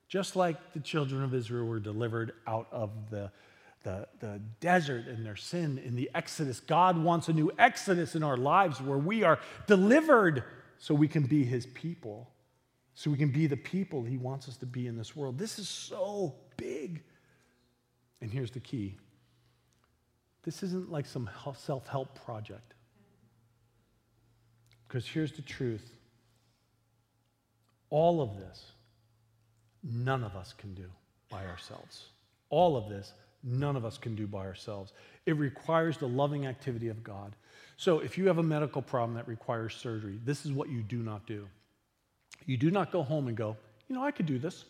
Just 0.08 0.36
like 0.36 0.72
the 0.72 0.80
children 0.80 1.22
of 1.22 1.34
Israel 1.34 1.66
were 1.66 1.80
delivered 1.80 2.32
out 2.46 2.66
of 2.72 3.10
the, 3.10 3.30
the, 3.82 4.08
the 4.20 4.40
desert 4.60 5.06
and 5.06 5.24
their 5.24 5.36
sin 5.36 5.76
in 5.84 5.94
the 5.94 6.10
Exodus, 6.14 6.60
God 6.60 6.96
wants 6.96 7.28
a 7.28 7.34
new 7.34 7.52
Exodus 7.58 8.14
in 8.14 8.22
our 8.22 8.38
lives 8.38 8.80
where 8.80 8.96
we 8.96 9.22
are 9.22 9.38
delivered 9.66 10.42
so 10.78 10.94
we 10.94 11.08
can 11.08 11.24
be 11.24 11.44
His 11.44 11.66
people, 11.66 12.30
so 12.94 13.10
we 13.10 13.18
can 13.18 13.30
be 13.32 13.46
the 13.46 13.58
people 13.58 14.02
He 14.02 14.16
wants 14.16 14.48
us 14.48 14.56
to 14.56 14.66
be 14.66 14.86
in 14.86 14.96
this 14.96 15.14
world. 15.14 15.36
This 15.36 15.58
is 15.58 15.68
so 15.68 16.34
big. 16.56 17.02
And 18.22 18.30
here's 18.30 18.50
the 18.50 18.60
key 18.60 18.96
this 20.46 20.62
isn't 20.62 20.90
like 20.90 21.04
some 21.04 21.28
self 21.58 21.86
help 21.88 22.14
project. 22.24 22.72
Because 24.88 25.06
here's 25.06 25.32
the 25.32 25.42
truth 25.42 25.92
all 27.90 28.22
of 28.22 28.36
this, 28.38 28.72
none 29.82 30.24
of 30.24 30.34
us 30.34 30.54
can 30.56 30.72
do 30.74 30.86
by 31.28 31.44
ourselves. 31.44 32.06
All 32.48 32.76
of 32.76 32.88
this, 32.88 33.12
none 33.42 33.76
of 33.76 33.84
us 33.84 33.98
can 33.98 34.14
do 34.14 34.26
by 34.26 34.46
ourselves. 34.46 34.92
It 35.26 35.36
requires 35.36 35.98
the 35.98 36.08
loving 36.08 36.46
activity 36.46 36.88
of 36.88 37.02
God. 37.02 37.34
So 37.76 37.98
if 37.98 38.16
you 38.16 38.26
have 38.28 38.38
a 38.38 38.42
medical 38.42 38.80
problem 38.80 39.14
that 39.16 39.28
requires 39.28 39.74
surgery, 39.74 40.18
this 40.24 40.46
is 40.46 40.52
what 40.52 40.68
you 40.68 40.82
do 40.82 40.98
not 40.98 41.26
do. 41.26 41.46
You 42.46 42.56
do 42.56 42.70
not 42.70 42.92
go 42.92 43.02
home 43.02 43.26
and 43.28 43.36
go, 43.36 43.56
you 43.88 43.96
know, 43.96 44.04
I 44.04 44.12
could 44.12 44.26
do 44.26 44.38
this. 44.38 44.64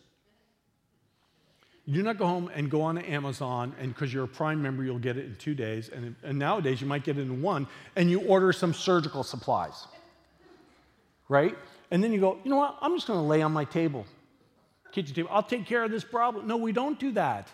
You 1.86 1.94
do 1.94 2.02
not 2.02 2.18
go 2.18 2.26
home 2.26 2.50
and 2.52 2.68
go 2.68 2.82
on 2.82 2.96
to 2.96 3.08
Amazon, 3.08 3.72
and 3.80 3.94
because 3.94 4.12
you're 4.12 4.24
a 4.24 4.28
Prime 4.28 4.60
member, 4.60 4.82
you'll 4.82 4.98
get 4.98 5.16
it 5.16 5.26
in 5.26 5.36
two 5.36 5.54
days. 5.54 5.88
And, 5.88 6.16
and 6.24 6.36
nowadays, 6.36 6.80
you 6.80 6.86
might 6.88 7.04
get 7.04 7.16
it 7.16 7.22
in 7.22 7.40
one, 7.40 7.68
and 7.94 8.10
you 8.10 8.22
order 8.22 8.52
some 8.52 8.74
surgical 8.74 9.22
supplies, 9.22 9.86
right? 11.28 11.56
And 11.92 12.02
then 12.02 12.12
you 12.12 12.18
go, 12.18 12.38
you 12.42 12.50
know 12.50 12.56
what? 12.56 12.76
I'm 12.80 12.96
just 12.96 13.06
going 13.06 13.20
to 13.20 13.24
lay 13.24 13.40
on 13.40 13.52
my 13.52 13.64
table, 13.64 14.04
kitchen 14.90 15.14
table. 15.14 15.28
I'll 15.30 15.44
take 15.44 15.66
care 15.66 15.84
of 15.84 15.92
this 15.92 16.02
problem. 16.02 16.48
No, 16.48 16.56
we 16.56 16.72
don't 16.72 16.98
do 16.98 17.12
that. 17.12 17.48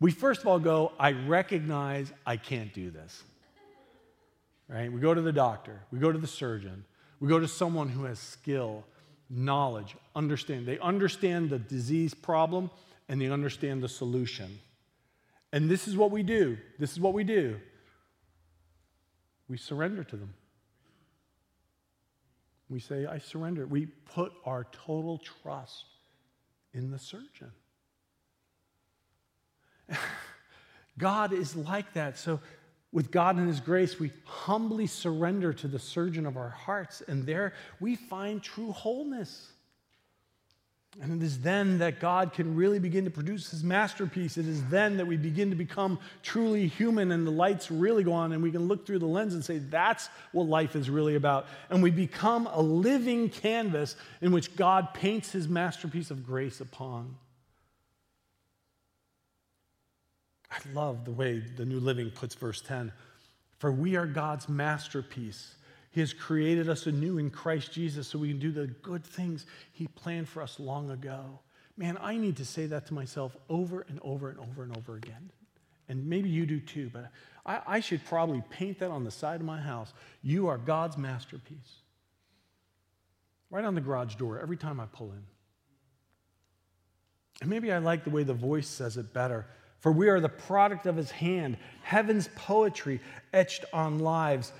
We 0.00 0.10
first 0.10 0.40
of 0.40 0.46
all 0.46 0.58
go, 0.58 0.92
I 0.98 1.12
recognize 1.12 2.10
I 2.26 2.38
can't 2.38 2.72
do 2.72 2.90
this. 2.90 3.22
Right? 4.68 4.90
We 4.90 5.00
go 5.00 5.12
to 5.12 5.20
the 5.20 5.32
doctor, 5.32 5.82
we 5.92 5.98
go 5.98 6.10
to 6.10 6.18
the 6.18 6.26
surgeon, 6.26 6.86
we 7.20 7.28
go 7.28 7.38
to 7.38 7.46
someone 7.46 7.90
who 7.90 8.04
has 8.04 8.18
skill, 8.18 8.84
knowledge, 9.28 9.94
understand. 10.16 10.64
They 10.66 10.78
understand 10.78 11.50
the 11.50 11.58
disease 11.58 12.14
problem 12.14 12.70
and 13.08 13.20
they 13.20 13.30
understand 13.30 13.82
the 13.82 13.88
solution. 13.88 14.58
And 15.52 15.70
this 15.70 15.86
is 15.86 15.96
what 15.96 16.10
we 16.10 16.22
do. 16.22 16.58
This 16.78 16.92
is 16.92 17.00
what 17.00 17.14
we 17.14 17.24
do. 17.24 17.60
We 19.48 19.56
surrender 19.56 20.04
to 20.04 20.16
them. 20.16 20.34
We 22.68 22.80
say, 22.80 23.06
I 23.06 23.18
surrender. 23.18 23.66
We 23.66 23.86
put 23.86 24.32
our 24.44 24.66
total 24.72 25.18
trust 25.18 25.84
in 26.72 26.90
the 26.90 26.98
surgeon. 26.98 27.52
God 30.98 31.32
is 31.32 31.54
like 31.54 31.92
that. 31.92 32.18
So, 32.18 32.40
with 32.90 33.10
God 33.10 33.36
and 33.36 33.48
His 33.48 33.60
grace, 33.60 33.98
we 33.98 34.12
humbly 34.24 34.86
surrender 34.86 35.52
to 35.52 35.66
the 35.66 35.80
surgeon 35.80 36.26
of 36.26 36.36
our 36.36 36.50
hearts, 36.50 37.02
and 37.06 37.26
there 37.26 37.52
we 37.80 37.96
find 37.96 38.40
true 38.40 38.70
wholeness. 38.70 39.50
And 41.00 41.20
it 41.20 41.24
is 41.24 41.40
then 41.40 41.78
that 41.78 41.98
God 41.98 42.32
can 42.32 42.54
really 42.54 42.78
begin 42.78 43.04
to 43.04 43.10
produce 43.10 43.50
his 43.50 43.64
masterpiece. 43.64 44.38
It 44.38 44.46
is 44.46 44.64
then 44.68 44.98
that 44.98 45.06
we 45.06 45.16
begin 45.16 45.50
to 45.50 45.56
become 45.56 45.98
truly 46.22 46.68
human 46.68 47.10
and 47.10 47.26
the 47.26 47.32
lights 47.32 47.68
really 47.70 48.04
go 48.04 48.12
on 48.12 48.32
and 48.32 48.42
we 48.42 48.52
can 48.52 48.68
look 48.68 48.86
through 48.86 49.00
the 49.00 49.06
lens 49.06 49.34
and 49.34 49.44
say, 49.44 49.58
that's 49.58 50.08
what 50.30 50.46
life 50.46 50.76
is 50.76 50.88
really 50.88 51.16
about. 51.16 51.46
And 51.68 51.82
we 51.82 51.90
become 51.90 52.46
a 52.46 52.60
living 52.60 53.28
canvas 53.28 53.96
in 54.20 54.30
which 54.30 54.54
God 54.54 54.94
paints 54.94 55.32
his 55.32 55.48
masterpiece 55.48 56.12
of 56.12 56.24
grace 56.24 56.60
upon. 56.60 57.16
I 60.48 60.58
love 60.72 61.04
the 61.04 61.10
way 61.10 61.40
the 61.40 61.64
New 61.64 61.80
Living 61.80 62.10
puts 62.10 62.36
verse 62.36 62.60
10 62.60 62.92
For 63.58 63.72
we 63.72 63.96
are 63.96 64.06
God's 64.06 64.48
masterpiece 64.48 65.56
he 65.94 66.00
has 66.00 66.12
created 66.12 66.68
us 66.68 66.88
anew 66.88 67.18
in 67.18 67.30
Christ 67.30 67.70
Jesus 67.70 68.08
so 68.08 68.18
we 68.18 68.28
can 68.30 68.40
do 68.40 68.50
the 68.50 68.66
good 68.66 69.04
things 69.04 69.46
He 69.70 69.86
planned 69.86 70.28
for 70.28 70.42
us 70.42 70.58
long 70.58 70.90
ago. 70.90 71.38
Man, 71.76 71.96
I 72.00 72.16
need 72.16 72.36
to 72.38 72.44
say 72.44 72.66
that 72.66 72.86
to 72.86 72.94
myself 72.94 73.36
over 73.48 73.86
and 73.88 74.00
over 74.02 74.28
and 74.28 74.40
over 74.40 74.64
and 74.64 74.76
over 74.76 74.96
again. 74.96 75.30
And 75.88 76.04
maybe 76.04 76.28
you 76.28 76.46
do 76.46 76.58
too, 76.58 76.90
but 76.92 77.12
I, 77.46 77.60
I 77.64 77.80
should 77.80 78.04
probably 78.06 78.42
paint 78.50 78.80
that 78.80 78.90
on 78.90 79.04
the 79.04 79.10
side 79.12 79.38
of 79.38 79.46
my 79.46 79.60
house. 79.60 79.92
You 80.20 80.48
are 80.48 80.58
God's 80.58 80.98
masterpiece. 80.98 81.82
Right 83.48 83.64
on 83.64 83.76
the 83.76 83.80
garage 83.80 84.16
door 84.16 84.40
every 84.40 84.56
time 84.56 84.80
I 84.80 84.86
pull 84.86 85.12
in. 85.12 85.22
And 87.40 87.48
maybe 87.48 87.70
I 87.70 87.78
like 87.78 88.02
the 88.02 88.10
way 88.10 88.24
the 88.24 88.34
voice 88.34 88.66
says 88.66 88.96
it 88.96 89.12
better. 89.12 89.46
For 89.78 89.92
we 89.92 90.08
are 90.08 90.18
the 90.18 90.28
product 90.28 90.86
of 90.86 90.96
his 90.96 91.12
hand, 91.12 91.56
heaven's 91.82 92.28
poetry 92.34 93.00
etched 93.32 93.64
on 93.72 94.00
lives 94.00 94.50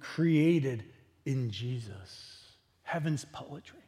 created 0.00 0.84
in 1.24 1.50
Jesus. 1.50 2.40
Heaven's 2.82 3.24
poetry. 3.32 3.80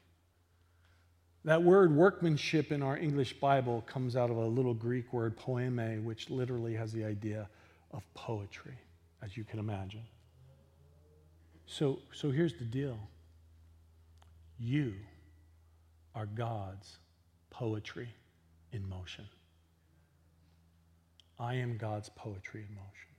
That 1.45 1.63
word 1.63 1.95
workmanship 1.95 2.73
in 2.73 2.83
our 2.83 2.97
English 2.97 3.39
Bible 3.39 3.85
comes 3.87 4.17
out 4.17 4.31
of 4.31 4.37
a 4.37 4.47
little 4.47 4.75
Greek 4.75 5.13
word, 5.13 5.37
poeme, 5.37 6.03
which 6.03 6.29
literally 6.29 6.75
has 6.75 6.93
the 6.93 7.05
idea 7.05 7.49
of 7.93 8.03
poetry, 8.15 8.77
as 9.23 9.37
you 9.37 9.45
can 9.45 9.61
imagine. 9.61 10.03
So, 11.67 12.01
so 12.13 12.31
here's 12.31 12.55
the 12.55 12.65
deal 12.65 12.99
you 14.59 14.95
are 16.15 16.27
God's 16.27 16.97
poetry 17.51 18.09
in 18.73 18.89
motion. 18.89 19.27
I 21.39 21.55
am 21.55 21.77
God's 21.77 22.09
poetry 22.09 22.65
in 22.69 22.75
motion. 22.75 23.16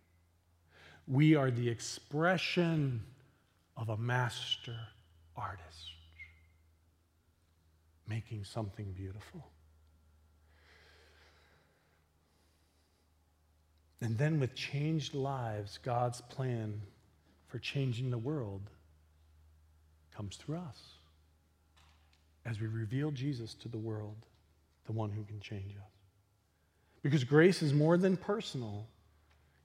We 1.07 1.35
are 1.35 1.49
the 1.49 1.69
expression 1.69 3.01
of 3.77 3.89
a 3.89 3.97
master 3.97 4.75
artist. 5.35 5.63
making 8.09 8.43
something 8.45 8.93
beautiful. 8.93 9.45
And 14.01 14.17
then, 14.17 14.39
with 14.39 14.55
changed 14.55 15.13
lives, 15.13 15.77
God's 15.83 16.21
plan 16.21 16.81
for 17.47 17.59
changing 17.59 18.11
the 18.11 18.17
world 18.17 18.69
comes 20.15 20.35
through 20.37 20.57
us 20.57 20.79
as 22.45 22.61
we 22.61 22.67
reveal 22.67 23.11
Jesus 23.11 23.53
to 23.55 23.67
the 23.67 23.77
world, 23.77 24.15
the 24.85 24.93
one 24.93 25.11
who 25.11 25.23
can 25.23 25.39
change 25.39 25.75
us. 25.75 25.91
Because 27.01 27.23
grace 27.23 27.61
is 27.61 27.73
more 27.73 27.97
than 27.97 28.15
personal. 28.15 28.87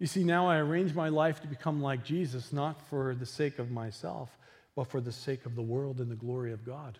You 0.02 0.08
see, 0.08 0.24
now 0.24 0.48
I 0.48 0.56
arrange 0.56 0.94
my 0.94 1.10
life 1.10 1.40
to 1.42 1.46
become 1.46 1.80
like 1.80 2.02
Jesus, 2.02 2.52
not 2.52 2.82
for 2.88 3.14
the 3.14 3.24
sake 3.24 3.60
of 3.60 3.70
myself, 3.70 4.36
but 4.74 4.88
for 4.88 5.00
the 5.00 5.12
sake 5.12 5.46
of 5.46 5.54
the 5.54 5.62
world 5.62 6.00
and 6.00 6.10
the 6.10 6.16
glory 6.16 6.52
of 6.52 6.66
God. 6.66 6.98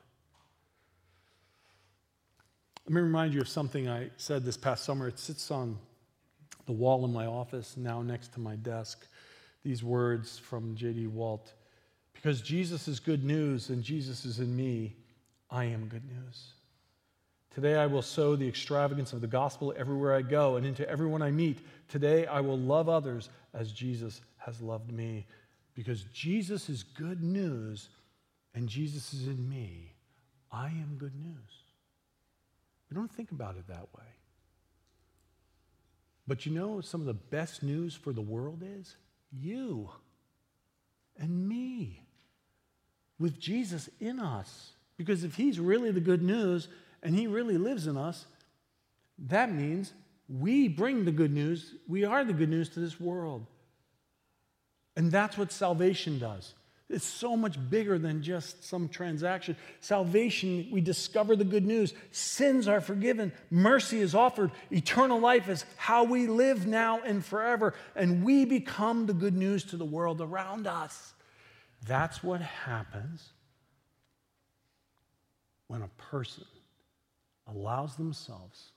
Let 2.87 2.95
me 2.95 3.01
remind 3.01 3.35
you 3.35 3.41
of 3.41 3.49
something 3.49 3.89
I 3.89 4.11
said 4.19 4.45
this 4.45 4.57
past 4.57 4.85
summer. 4.85 5.09
It 5.09 5.19
sits 5.19 5.51
on 5.51 5.81
the 6.67 6.73
wall 6.73 7.05
in 7.05 7.13
my 7.13 7.27
office, 7.27 7.77
now 7.77 8.03
next 8.03 8.35
to 8.35 8.41
my 8.41 8.55
desk. 8.55 9.05
These 9.65 9.83
words 9.83 10.39
from 10.39 10.77
J.D. 10.77 11.09
Walt 11.09 11.55
Because 12.13 12.41
Jesus 12.41 12.87
is 12.87 13.01
good 13.01 13.25
news 13.25 13.71
and 13.71 13.83
Jesus 13.83 14.25
is 14.25 14.39
in 14.39 14.55
me, 14.55 14.95
I 15.51 15.65
am 15.65 15.89
good 15.89 16.05
news. 16.05 16.53
Today 17.55 17.77
I 17.77 17.87
will 17.87 18.03
sow 18.03 18.35
the 18.35 18.49
extravagance 18.49 19.13
of 19.13 19.21
the 19.21 19.27
gospel 19.27 19.75
everywhere 19.77 20.15
I 20.15 20.23
go 20.23 20.57
and 20.57 20.65
into 20.65 20.89
everyone 20.89 21.21
I 21.21 21.31
meet. 21.31 21.59
Today 21.89 22.27
I 22.27 22.41
will 22.41 22.59
love 22.59 22.89
others 22.89 23.29
as 23.53 23.73
Jesus 23.73 24.23
has 24.39 24.61
loved 24.63 24.91
me. 24.91 25.27
Because 25.75 26.05
Jesus 26.13 26.69
is 26.71 26.83
good 26.83 27.23
news 27.23 27.89
and 28.55 28.69
Jesus 28.69 29.13
is 29.13 29.27
in 29.27 29.49
me. 29.49 29.95
I 30.51 30.67
am 30.67 30.97
good 30.99 31.15
news. 31.15 31.65
We 32.91 32.95
don't 32.95 33.13
think 33.13 33.33
about 33.33 33.57
it 33.57 33.69
that 33.69 33.89
way. 33.97 34.05
But 36.27 36.47
you 36.47 36.53
know, 36.53 36.81
some 36.81 37.01
of 37.01 37.07
the 37.07 37.15
best 37.15 37.63
news 37.63 37.95
for 37.95 38.13
the 38.13 38.23
world 38.23 38.63
is 38.63 38.97
you 39.31 39.91
and 41.19 41.49
me 41.49 42.05
with 43.19 43.39
Jesus 43.39 43.91
in 44.01 44.21
us. 44.21 44.73
Because 44.97 45.25
if 45.25 45.37
he's 45.37 45.59
really 45.59 45.91
the 45.91 46.01
good 46.01 46.23
news 46.23 46.69
and 47.03 47.15
he 47.15 47.27
really 47.27 47.59
lives 47.59 47.87
in 47.87 47.97
us, 47.97 48.27
that 49.19 49.53
means 49.53 49.93
we 50.29 50.69
bring 50.69 51.05
the 51.05 51.13
good 51.13 51.33
news. 51.33 51.75
We 51.89 52.05
are 52.05 52.25
the 52.25 52.33
good 52.33 52.49
news 52.49 52.69
to 52.71 52.81
this 52.81 53.01
world. 53.01 53.47
And 54.97 55.11
that's 55.11 55.37
what 55.37 55.53
salvation 55.53 56.19
does. 56.19 56.55
It's 56.89 57.07
so 57.07 57.37
much 57.37 57.57
bigger 57.71 57.99
than 57.99 58.23
just 58.23 58.65
some 58.65 58.89
transaction. 58.89 59.57
Salvation, 59.81 60.69
we 60.71 60.83
discover 60.83 61.35
the 61.35 61.45
good 61.45 61.65
news. 61.65 61.95
Sins 62.11 62.69
are 62.69 62.83
forgiven. 62.83 63.33
Mercy 63.51 64.01
is 64.01 64.15
offered. 64.15 64.51
Eternal 64.71 65.19
life 65.19 65.49
is 65.49 65.65
how 65.77 66.05
we 66.05 66.27
live 66.27 66.67
now 66.67 67.01
and 67.01 67.25
forever. 67.25 67.73
And 67.97 68.23
we 68.23 68.45
become 68.45 69.07
the 69.07 69.15
good 69.15 69.35
news 69.35 69.65
to 69.65 69.79
the 69.79 69.87
world 69.87 70.21
around 70.21 70.67
us. 70.67 71.15
That's 71.87 72.23
what 72.23 72.43
happens 72.43 73.27
when 75.69 75.81
a 75.81 75.89
person 76.11 76.45
allows 77.55 77.97
themselves 77.97 78.73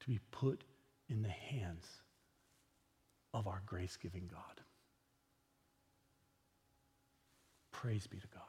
to 0.00 0.08
be 0.08 0.20
put 0.30 0.62
in 1.08 1.22
the 1.22 1.28
hands 1.28 1.86
of 3.34 3.46
our 3.46 3.62
grace 3.66 3.96
giving 3.96 4.28
God. 4.30 4.60
Praise 7.72 8.06
be 8.06 8.18
to 8.18 8.26
God. 8.28 8.42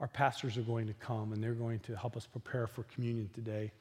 Our 0.00 0.08
pastors 0.08 0.56
are 0.56 0.62
going 0.62 0.86
to 0.86 0.94
come 0.94 1.32
and 1.32 1.42
they're 1.42 1.52
going 1.52 1.80
to 1.80 1.96
help 1.96 2.16
us 2.16 2.26
prepare 2.26 2.66
for 2.66 2.82
communion 2.84 3.30
today. 3.34 3.72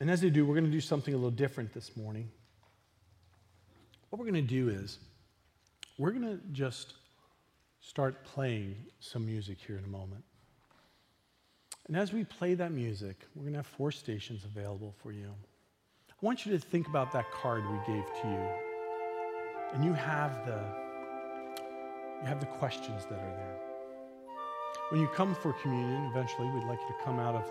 And 0.00 0.10
as 0.10 0.20
they 0.20 0.30
do, 0.30 0.46
we're 0.46 0.54
going 0.54 0.66
to 0.66 0.70
do 0.70 0.80
something 0.80 1.12
a 1.12 1.16
little 1.16 1.30
different 1.30 1.72
this 1.72 1.96
morning. 1.96 2.30
What 4.08 4.18
we're 4.18 4.30
going 4.30 4.46
to 4.46 4.48
do 4.48 4.68
is 4.68 4.98
we're 5.98 6.12
going 6.12 6.22
to 6.22 6.40
just 6.52 6.94
start 7.80 8.24
playing 8.24 8.76
some 9.00 9.26
music 9.26 9.58
here 9.66 9.76
in 9.76 9.84
a 9.84 9.88
moment. 9.88 10.24
And 11.90 11.98
as 11.98 12.12
we 12.12 12.22
play 12.22 12.54
that 12.54 12.70
music, 12.70 13.16
we're 13.34 13.42
going 13.42 13.54
to 13.54 13.58
have 13.58 13.66
four 13.66 13.90
stations 13.90 14.44
available 14.44 14.94
for 15.02 15.10
you. 15.10 15.26
I 16.08 16.14
want 16.20 16.46
you 16.46 16.52
to 16.52 16.58
think 16.60 16.86
about 16.86 17.10
that 17.10 17.28
card 17.32 17.64
we 17.68 17.78
gave 17.78 18.04
to 18.22 18.28
you. 18.28 18.48
And 19.74 19.84
you 19.84 19.92
have 19.94 20.46
the 20.46 20.60
you 22.22 22.28
have 22.28 22.38
the 22.38 22.46
questions 22.46 23.06
that 23.06 23.18
are 23.18 23.36
there. 23.36 23.56
When 24.90 25.00
you 25.00 25.08
come 25.08 25.34
for 25.34 25.52
communion, 25.54 26.04
eventually 26.12 26.48
we'd 26.50 26.68
like 26.68 26.78
you 26.80 26.94
to 26.96 27.04
come 27.04 27.18
out 27.18 27.34
of 27.34 27.50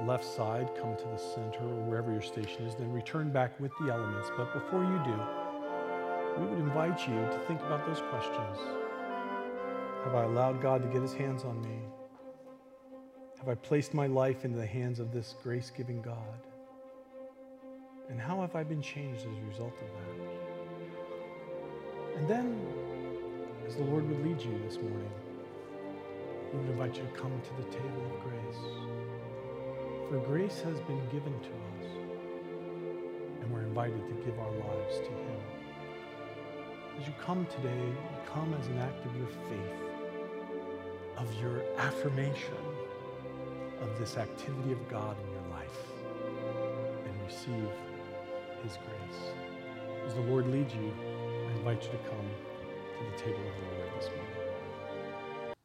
the 0.00 0.04
left 0.04 0.24
side, 0.24 0.68
come 0.80 0.96
to 0.96 1.04
the 1.04 1.16
center 1.16 1.60
or 1.60 1.84
wherever 1.84 2.10
your 2.10 2.22
station 2.22 2.66
is, 2.66 2.74
then 2.74 2.90
return 2.90 3.30
back 3.30 3.60
with 3.60 3.70
the 3.80 3.92
elements. 3.92 4.32
But 4.36 4.52
before 4.52 4.82
you 4.82 5.00
do, 5.04 6.42
we 6.42 6.48
would 6.48 6.58
invite 6.58 7.06
you 7.06 7.14
to 7.14 7.38
think 7.46 7.60
about 7.60 7.86
those 7.86 8.02
questions. 8.10 8.58
Have 10.02 10.16
I 10.16 10.24
allowed 10.24 10.60
God 10.60 10.82
to 10.82 10.88
get 10.88 11.02
his 11.02 11.14
hands 11.14 11.44
on 11.44 11.62
me? 11.62 11.78
Have 13.46 13.56
I 13.56 13.60
placed 13.60 13.94
my 13.94 14.08
life 14.08 14.44
into 14.44 14.58
the 14.58 14.66
hands 14.66 14.98
of 14.98 15.12
this 15.12 15.36
grace 15.40 15.70
giving 15.70 16.02
God? 16.02 16.40
And 18.10 18.20
how 18.20 18.40
have 18.40 18.56
I 18.56 18.64
been 18.64 18.82
changed 18.82 19.20
as 19.20 19.38
a 19.38 19.42
result 19.48 19.80
of 19.80 19.86
that? 19.86 20.08
And 22.18 22.28
then 22.28 22.60
as 23.64 23.76
the 23.76 23.84
Lord 23.84 24.08
would 24.08 24.26
lead 24.26 24.42
you 24.42 24.58
this 24.66 24.78
morning, 24.78 25.12
we 26.52 26.58
would 26.58 26.70
invite 26.70 26.96
you 26.96 27.04
to 27.04 27.10
come 27.10 27.40
to 27.40 27.54
the 27.62 27.70
table 27.70 28.04
of 28.06 28.20
grace. 28.20 28.64
For 30.08 30.18
grace 30.26 30.60
has 30.62 30.80
been 30.80 31.08
given 31.12 31.38
to 31.38 31.46
us, 31.46 31.86
and 33.42 33.52
we're 33.52 33.62
invited 33.62 34.08
to 34.08 34.14
give 34.24 34.36
our 34.40 34.50
lives 34.50 34.98
to 34.98 35.04
Him. 35.04 35.40
As 36.98 37.06
you 37.06 37.14
come 37.24 37.46
today, 37.46 37.78
you 37.78 37.94
come 38.28 38.52
as 38.54 38.66
an 38.66 38.78
act 38.78 39.06
of 39.06 39.14
your 39.16 39.28
faith, 39.28 39.78
of 41.16 41.32
your 41.40 41.62
affirmation 41.78 42.75
of 43.86 43.98
this 43.98 44.16
activity 44.16 44.72
of 44.72 44.88
God 44.88 45.16
in 45.24 45.32
your 45.32 45.48
life, 45.50 45.78
and 47.04 47.22
receive 47.24 47.70
His 48.62 48.76
grace. 48.78 49.20
As 50.06 50.14
the 50.14 50.20
Lord 50.22 50.46
leads 50.48 50.74
you, 50.74 50.92
I 51.48 51.52
invite 51.52 51.82
you 51.84 51.90
to 51.90 51.98
come 51.98 52.28
to 52.98 53.10
the 53.10 53.18
table 53.22 53.38
of 53.38 53.54
the 53.54 53.76
Lord 53.76 53.90
this 53.98 54.08
morning. 54.08 55.56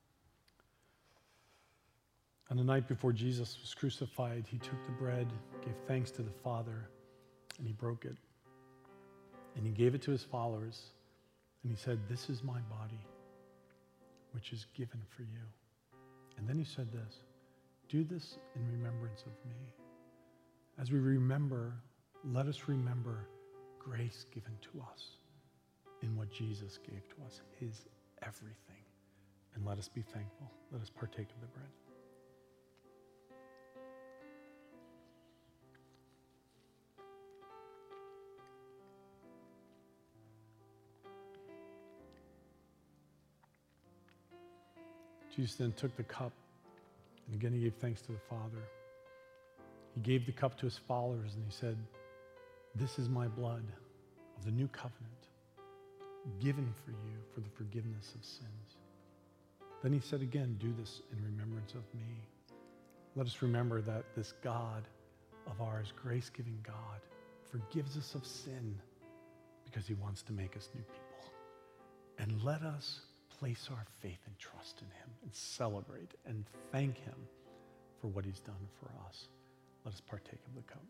On 2.51 2.57
the 2.57 2.63
night 2.63 2.87
before 2.87 3.13
Jesus 3.13 3.57
was 3.61 3.73
crucified, 3.73 4.45
he 4.47 4.57
took 4.57 4.85
the 4.85 4.91
bread, 4.91 5.27
gave 5.63 5.73
thanks 5.87 6.11
to 6.11 6.21
the 6.21 6.31
Father, 6.43 6.89
and 7.57 7.65
he 7.65 7.73
broke 7.73 8.05
it. 8.05 8.17
And 9.55 9.65
he 9.65 9.71
gave 9.71 9.95
it 9.95 10.01
to 10.03 10.11
his 10.11 10.23
followers, 10.23 10.81
and 11.63 11.71
he 11.71 11.77
said, 11.77 11.99
This 12.09 12.29
is 12.29 12.43
my 12.43 12.59
body, 12.69 12.99
which 14.33 14.53
is 14.53 14.65
given 14.75 14.99
for 15.09 15.23
you. 15.23 15.45
And 16.37 16.47
then 16.47 16.57
he 16.57 16.65
said 16.65 16.91
this 16.91 17.15
Do 17.91 18.05
this 18.05 18.37
in 18.55 18.65
remembrance 18.71 19.23
of 19.23 19.33
me. 19.45 19.57
As 20.79 20.93
we 20.93 20.99
remember, 20.99 21.73
let 22.23 22.45
us 22.45 22.61
remember 22.67 23.27
grace 23.79 24.25
given 24.33 24.53
to 24.61 24.81
us 24.89 25.17
in 26.01 26.15
what 26.15 26.31
Jesus 26.31 26.77
gave 26.77 27.05
to 27.09 27.15
us, 27.25 27.41
his 27.59 27.83
everything. 28.25 28.55
And 29.55 29.65
let 29.65 29.77
us 29.77 29.89
be 29.89 30.03
thankful. 30.03 30.49
Let 30.71 30.81
us 30.81 30.89
partake 30.89 31.27
of 31.31 31.41
the 31.41 31.47
bread. 31.47 31.67
Jesus 45.35 45.55
then 45.55 45.73
took 45.73 45.93
the 45.97 46.03
cup, 46.03 46.31
and 47.31 47.39
again 47.39 47.53
he 47.53 47.61
gave 47.61 47.75
thanks 47.75 48.01
to 48.01 48.11
the 48.11 48.19
Father. 48.29 48.61
He 49.95 50.01
gave 50.01 50.25
the 50.25 50.33
cup 50.33 50.57
to 50.59 50.65
his 50.65 50.77
followers, 50.77 51.33
and 51.35 51.45
he 51.45 51.51
said, 51.51 51.77
This 52.75 52.99
is 52.99 53.07
my 53.07 53.27
blood 53.27 53.63
of 54.37 54.45
the 54.45 54.51
new 54.51 54.67
covenant 54.67 55.07
given 56.39 56.73
for 56.85 56.91
you 56.91 57.17
for 57.33 57.39
the 57.39 57.49
forgiveness 57.49 58.13
of 58.15 58.23
sins. 58.23 58.77
Then 59.81 59.93
he 59.93 59.99
said 59.99 60.21
again, 60.21 60.57
Do 60.59 60.73
this 60.77 61.01
in 61.11 61.23
remembrance 61.23 61.71
of 61.71 61.83
me. 61.95 62.21
Let 63.15 63.27
us 63.27 63.41
remember 63.41 63.81
that 63.81 64.03
this 64.15 64.33
God 64.43 64.83
of 65.47 65.59
ours, 65.61 65.93
grace 66.01 66.29
giving 66.29 66.59
God, 66.63 66.99
forgives 67.49 67.97
us 67.97 68.13
of 68.13 68.25
sin 68.25 68.75
because 69.65 69.87
he 69.87 69.93
wants 69.95 70.21
to 70.23 70.33
make 70.33 70.55
us 70.55 70.69
new 70.75 70.81
people. 70.81 71.31
And 72.19 72.43
let 72.43 72.61
us 72.61 73.01
place 73.41 73.69
our 73.71 73.85
faith 74.01 74.19
and 74.27 74.37
trust 74.37 74.81
in 74.81 74.87
him 74.87 75.09
and 75.23 75.33
celebrate 75.33 76.11
and 76.27 76.45
thank 76.71 76.95
him 76.99 77.15
for 77.99 78.07
what 78.07 78.23
he's 78.23 78.39
done 78.39 78.67
for 78.79 78.91
us. 79.09 79.29
Let 79.83 79.95
us 79.95 80.01
partake 80.01 80.39
of 80.47 80.55
the 80.55 80.61
cup. 80.61 80.83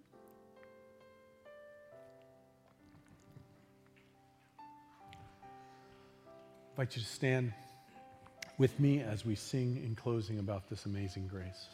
invite 6.72 6.96
you 6.96 7.02
to 7.02 7.08
stand 7.08 7.54
with 8.58 8.80
me 8.80 9.02
as 9.02 9.26
we 9.26 9.36
sing 9.36 9.78
in 9.86 9.94
closing 9.94 10.40
about 10.40 10.68
this 10.70 10.86
amazing 10.86 11.28
grace. 11.28 11.68